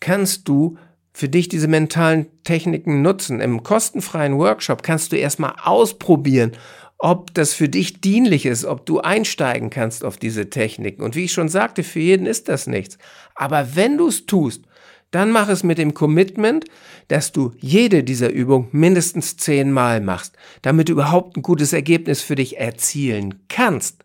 kannst 0.00 0.48
du 0.48 0.76
für 1.12 1.28
dich 1.28 1.48
diese 1.48 1.68
mentalen 1.68 2.26
Techniken 2.44 3.02
nutzen. 3.02 3.40
Im 3.40 3.62
kostenfreien 3.62 4.38
Workshop 4.38 4.82
kannst 4.82 5.12
du 5.12 5.16
erstmal 5.16 5.54
ausprobieren, 5.62 6.52
ob 6.98 7.32
das 7.34 7.54
für 7.54 7.68
dich 7.68 8.00
dienlich 8.00 8.44
ist, 8.44 8.64
ob 8.64 8.84
du 8.84 9.00
einsteigen 9.00 9.70
kannst 9.70 10.04
auf 10.04 10.16
diese 10.16 10.50
Techniken. 10.50 11.02
Und 11.02 11.16
wie 11.16 11.24
ich 11.24 11.32
schon 11.32 11.48
sagte, 11.48 11.82
für 11.84 12.00
jeden 12.00 12.26
ist 12.26 12.48
das 12.48 12.66
nichts. 12.66 12.98
Aber 13.34 13.76
wenn 13.76 13.96
du 13.96 14.08
es 14.08 14.26
tust, 14.26 14.64
dann 15.10 15.30
mach 15.30 15.48
es 15.48 15.62
mit 15.62 15.78
dem 15.78 15.94
Commitment, 15.94 16.66
dass 17.06 17.32
du 17.32 17.52
jede 17.58 18.04
dieser 18.04 18.30
Übungen 18.30 18.68
mindestens 18.72 19.36
zehnmal 19.36 20.00
machst, 20.00 20.36
damit 20.62 20.88
du 20.88 20.92
überhaupt 20.92 21.36
ein 21.36 21.42
gutes 21.42 21.72
Ergebnis 21.72 22.20
für 22.20 22.34
dich 22.34 22.58
erzielen 22.58 23.42
kannst. 23.48 24.04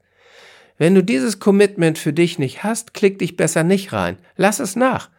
Wenn 0.77 0.95
du 0.95 1.03
dieses 1.03 1.39
Commitment 1.39 1.97
für 1.97 2.13
dich 2.13 2.39
nicht 2.39 2.63
hast, 2.63 2.93
klick 2.93 3.19
dich 3.19 3.37
besser 3.37 3.63
nicht 3.63 3.93
rein. 3.93 4.17
Lass 4.35 4.59
es 4.59 4.75
nach 4.75 5.09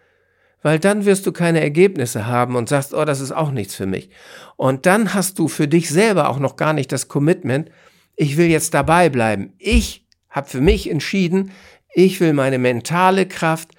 weil 0.64 0.78
dann 0.78 1.04
wirst 1.04 1.26
du 1.26 1.32
keine 1.32 1.60
Ergebnisse 1.60 2.26
haben 2.26 2.56
und 2.56 2.70
sagst, 2.70 2.94
oh, 2.94 3.04
das 3.04 3.20
ist 3.20 3.32
auch 3.32 3.50
nichts 3.50 3.74
für 3.74 3.84
mich. 3.84 4.08
Und 4.56 4.86
dann 4.86 5.12
hast 5.12 5.38
du 5.38 5.46
für 5.46 5.68
dich 5.68 5.90
selber 5.90 6.30
auch 6.30 6.38
noch 6.38 6.56
gar 6.56 6.72
nicht 6.72 6.90
das 6.90 7.06
Commitment, 7.06 7.70
ich 8.16 8.38
will 8.38 8.46
jetzt 8.46 8.72
dabei 8.72 9.10
bleiben. 9.10 9.52
Ich 9.58 10.06
habe 10.30 10.48
für 10.48 10.62
mich 10.62 10.90
entschieden, 10.90 11.52
ich 11.94 12.18
will 12.18 12.32
meine 12.32 12.58
mentale 12.58 13.28
Kraft 13.28 13.72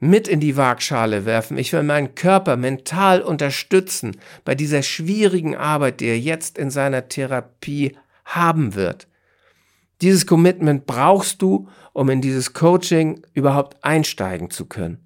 mit 0.00 0.26
in 0.26 0.40
die 0.40 0.56
Waagschale 0.56 1.26
werfen. 1.26 1.58
Ich 1.58 1.70
will 1.74 1.82
meinen 1.82 2.14
Körper 2.14 2.56
mental 2.56 3.20
unterstützen 3.20 4.16
bei 4.46 4.54
dieser 4.54 4.82
schwierigen 4.82 5.54
Arbeit, 5.54 6.00
die 6.00 6.06
er 6.06 6.18
jetzt 6.18 6.56
in 6.56 6.70
seiner 6.70 7.08
Therapie 7.08 7.94
haben 8.24 8.74
wird. 8.74 9.06
Dieses 10.02 10.26
Commitment 10.26 10.84
brauchst 10.86 11.40
du, 11.42 11.68
um 11.92 12.10
in 12.10 12.20
dieses 12.20 12.52
Coaching 12.52 13.24
überhaupt 13.34 13.82
einsteigen 13.84 14.50
zu 14.50 14.66
können. 14.66 14.98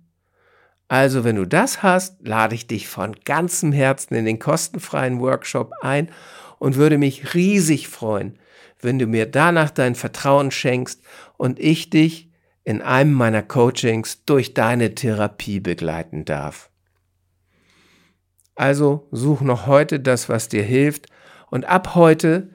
Also, 0.88 1.22
wenn 1.22 1.36
du 1.36 1.44
das 1.44 1.82
hast, 1.82 2.26
lade 2.26 2.54
ich 2.54 2.66
dich 2.66 2.88
von 2.88 3.14
ganzem 3.24 3.72
Herzen 3.72 4.14
in 4.14 4.24
den 4.24 4.38
kostenfreien 4.38 5.20
Workshop 5.20 5.72
ein 5.82 6.10
und 6.58 6.76
würde 6.76 6.96
mich 6.96 7.34
riesig 7.34 7.88
freuen, 7.88 8.38
wenn 8.80 8.98
du 8.98 9.06
mir 9.06 9.26
danach 9.26 9.70
dein 9.70 9.94
Vertrauen 9.94 10.50
schenkst 10.50 11.02
und 11.36 11.58
ich 11.58 11.90
dich 11.90 12.30
in 12.64 12.80
einem 12.80 13.12
meiner 13.12 13.42
Coachings 13.42 14.24
durch 14.24 14.54
deine 14.54 14.94
Therapie 14.94 15.60
begleiten 15.60 16.24
darf. 16.24 16.70
Also 18.54 19.06
such 19.10 19.42
noch 19.42 19.66
heute 19.66 20.00
das, 20.00 20.30
was 20.30 20.48
dir 20.48 20.62
hilft 20.62 21.08
und 21.50 21.66
ab 21.66 21.94
heute 21.94 22.48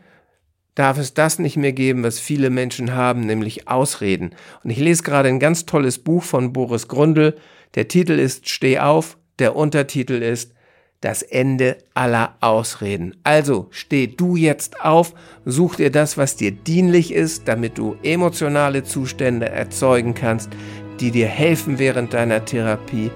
darf 0.76 0.98
es 0.98 1.14
das 1.14 1.40
nicht 1.40 1.58
mehr 1.58 1.74
geben, 1.74 2.04
was 2.04 2.20
viele 2.20 2.50
Menschen 2.50 2.96
haben, 2.96 3.22
nämlich 3.22 3.68
Ausreden. 3.68 4.32
Und 4.64 4.70
ich 4.70 4.80
lese 4.80 5.04
gerade 5.04 5.30
ein 5.30 5.40
ganz 5.40 5.66
tolles 5.66 6.00
Buch 6.00 6.24
von 6.24 6.54
Boris 6.54 6.88
Grundl, 6.88 7.36
der 7.76 7.88
Titel 7.88 8.14
ist 8.14 8.50
Steh 8.50 8.80
auf, 8.80 9.18
der 9.40 9.56
Untertitel 9.56 10.22
ist 10.22 10.54
Das 11.00 11.24
Ende 11.24 11.78
aller 11.94 12.36
Ausreden. 12.42 13.16
Also 13.24 13.68
steh 13.72 14.08
du 14.08 14.36
jetzt 14.36 14.82
auf, 14.82 15.14
such 15.46 15.78
dir 15.78 15.92
das, 15.92 16.18
was 16.18 16.36
dir 16.36 16.52
dienlich 16.52 17.12
ist, 17.14 17.48
damit 17.48 17.78
du 17.78 17.96
emotionale 18.04 18.84
Zustände 18.84 19.50
erzeugen 19.50 20.14
kannst, 20.14 20.52
die 21.00 21.12
dir 21.12 21.28
helfen 21.28 21.80
während 21.80 22.14
deiner 22.14 22.46
Therapie. 22.46 23.10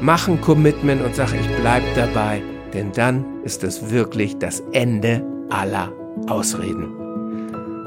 Mach 0.00 0.26
ein 0.26 0.40
Commitment 0.40 1.02
und 1.02 1.14
sag, 1.14 1.32
ich 1.32 1.48
bleib 1.60 1.84
dabei, 1.94 2.42
denn 2.74 2.90
dann 2.90 3.24
ist 3.44 3.62
es 3.62 3.90
wirklich 3.90 4.38
das 4.38 4.60
Ende 4.72 5.24
aller 5.50 5.92
Ausreden. 6.28 6.88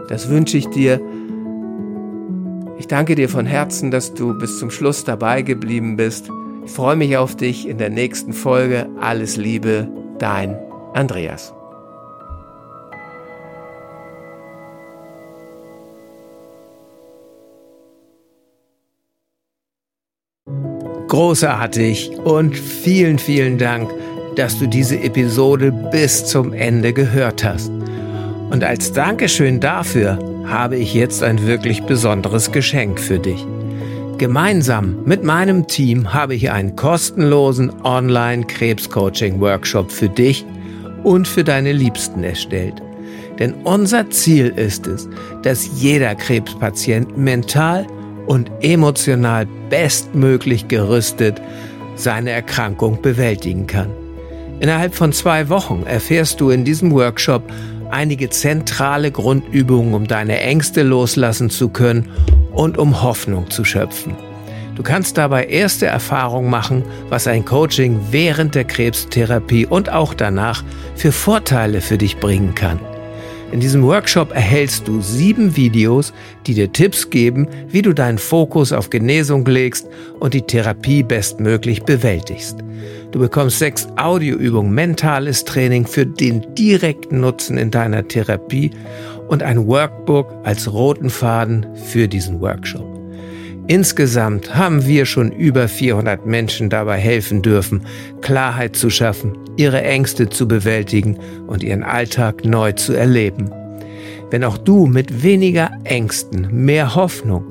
Das 0.07 0.29
wünsche 0.29 0.57
ich 0.57 0.67
dir 0.67 0.99
ich 2.77 2.87
danke 2.87 3.15
dir 3.15 3.29
von 3.29 3.45
Herzen, 3.45 3.89
dass 3.89 4.13
du 4.13 4.37
bis 4.37 4.59
zum 4.59 4.69
Schluss 4.69 5.05
dabei 5.05 5.41
geblieben 5.41 5.95
bist. 5.95 6.29
Ich 6.65 6.71
freue 6.71 6.95
mich 6.95 7.15
auf 7.17 7.35
dich 7.35 7.67
in 7.67 7.77
der 7.77 7.89
nächsten 7.89 8.33
Folge. 8.33 8.87
Alles 8.99 9.37
Liebe, 9.37 9.87
dein 10.19 10.57
Andreas. 10.93 11.53
Großartig 21.07 22.11
und 22.25 22.57
vielen, 22.57 23.19
vielen 23.19 23.57
Dank, 23.57 23.89
dass 24.35 24.59
du 24.59 24.67
diese 24.67 24.99
Episode 24.99 25.71
bis 25.71 26.25
zum 26.25 26.51
Ende 26.51 26.91
gehört 26.91 27.45
hast. 27.45 27.71
Und 28.49 28.63
als 28.63 28.93
Dankeschön 28.93 29.59
dafür 29.59 30.17
habe 30.45 30.77
ich 30.77 30.93
jetzt 30.93 31.23
ein 31.23 31.45
wirklich 31.45 31.83
besonderes 31.83 32.51
Geschenk 32.51 32.99
für 32.99 33.19
dich. 33.19 33.45
Gemeinsam 34.17 35.03
mit 35.03 35.23
meinem 35.23 35.67
Team 35.67 36.13
habe 36.13 36.35
ich 36.35 36.51
einen 36.51 36.75
kostenlosen 36.75 37.71
Online-Krebscoaching-Workshop 37.83 39.91
für 39.91 40.07
dich 40.07 40.45
und 41.03 41.27
für 41.27 41.43
deine 41.43 41.73
Liebsten 41.73 42.23
erstellt. 42.23 42.81
Denn 43.39 43.55
unser 43.65 44.09
Ziel 44.11 44.53
ist 44.55 44.87
es, 44.87 45.09
dass 45.43 45.81
jeder 45.81 46.15
Krebspatient 46.15 47.17
mental 47.17 47.85
und 48.27 48.49
emotional 48.61 49.45
bestmöglich 49.69 50.69
gerüstet 50.69 51.41
seine 51.95 52.31
Erkrankung 52.31 53.01
bewältigen 53.01 53.67
kann. 53.67 53.89
Innerhalb 54.59 54.95
von 54.95 55.11
zwei 55.11 55.49
Wochen 55.49 55.83
erfährst 55.85 56.39
du 56.39 56.49
in 56.49 56.63
diesem 56.63 56.93
Workshop 56.93 57.43
einige 57.91 58.29
zentrale 58.29 59.11
Grundübungen, 59.11 59.93
um 59.93 60.07
deine 60.07 60.39
Ängste 60.39 60.83
loslassen 60.83 61.49
zu 61.49 61.69
können 61.69 62.09
und 62.53 62.77
um 62.77 63.01
Hoffnung 63.01 63.49
zu 63.49 63.63
schöpfen. 63.63 64.15
Du 64.75 64.83
kannst 64.83 65.17
dabei 65.17 65.45
erste 65.45 65.85
Erfahrungen 65.85 66.49
machen, 66.49 66.83
was 67.09 67.27
ein 67.27 67.45
Coaching 67.45 67.99
während 68.11 68.55
der 68.55 68.65
Krebstherapie 68.65 69.65
und 69.65 69.89
auch 69.89 70.13
danach 70.13 70.63
für 70.95 71.13
Vorteile 71.13 71.79
für 71.79 71.97
dich 71.97 72.17
bringen 72.17 72.55
kann. 72.55 72.79
In 73.51 73.59
diesem 73.59 73.83
Workshop 73.83 74.33
erhältst 74.33 74.87
du 74.87 75.01
sieben 75.01 75.55
Videos, 75.55 76.13
die 76.47 76.53
dir 76.55 76.71
Tipps 76.71 77.09
geben, 77.09 77.47
wie 77.69 77.81
du 77.81 77.93
deinen 77.93 78.17
Fokus 78.17 78.73
auf 78.73 78.89
Genesung 78.89 79.45
legst 79.45 79.87
und 80.19 80.33
die 80.33 80.41
Therapie 80.41 81.03
bestmöglich 81.03 81.83
bewältigst. 81.83 82.57
Du 83.11 83.19
bekommst 83.19 83.59
sechs 83.59 83.87
Audioübungen, 83.95 84.73
mentales 84.73 85.45
Training 85.45 85.85
für 85.85 86.05
den 86.05 86.53
direkten 86.55 87.21
Nutzen 87.21 87.57
in 87.57 87.71
deiner 87.71 88.07
Therapie 88.07 88.71
und 89.27 89.43
ein 89.43 89.67
Workbook 89.67 90.33
als 90.43 90.71
roten 90.73 91.09
Faden 91.09 91.65
für 91.85 92.07
diesen 92.07 92.41
Workshop. 92.41 92.85
Insgesamt 93.67 94.55
haben 94.55 94.85
wir 94.85 95.05
schon 95.05 95.31
über 95.31 95.67
400 95.67 96.25
Menschen 96.25 96.69
dabei 96.69 96.97
helfen 96.97 97.41
dürfen, 97.41 97.85
Klarheit 98.21 98.75
zu 98.75 98.89
schaffen, 98.89 99.37
ihre 99.57 99.83
Ängste 99.83 100.29
zu 100.29 100.47
bewältigen 100.47 101.17
und 101.47 101.63
ihren 101.63 101.83
Alltag 101.83 102.45
neu 102.45 102.71
zu 102.73 102.93
erleben. 102.93 103.51
Wenn 104.31 104.43
auch 104.43 104.57
du 104.57 104.87
mit 104.87 105.21
weniger 105.23 105.69
Ängsten, 105.83 106.65
mehr 106.65 106.95
Hoffnung 106.95 107.45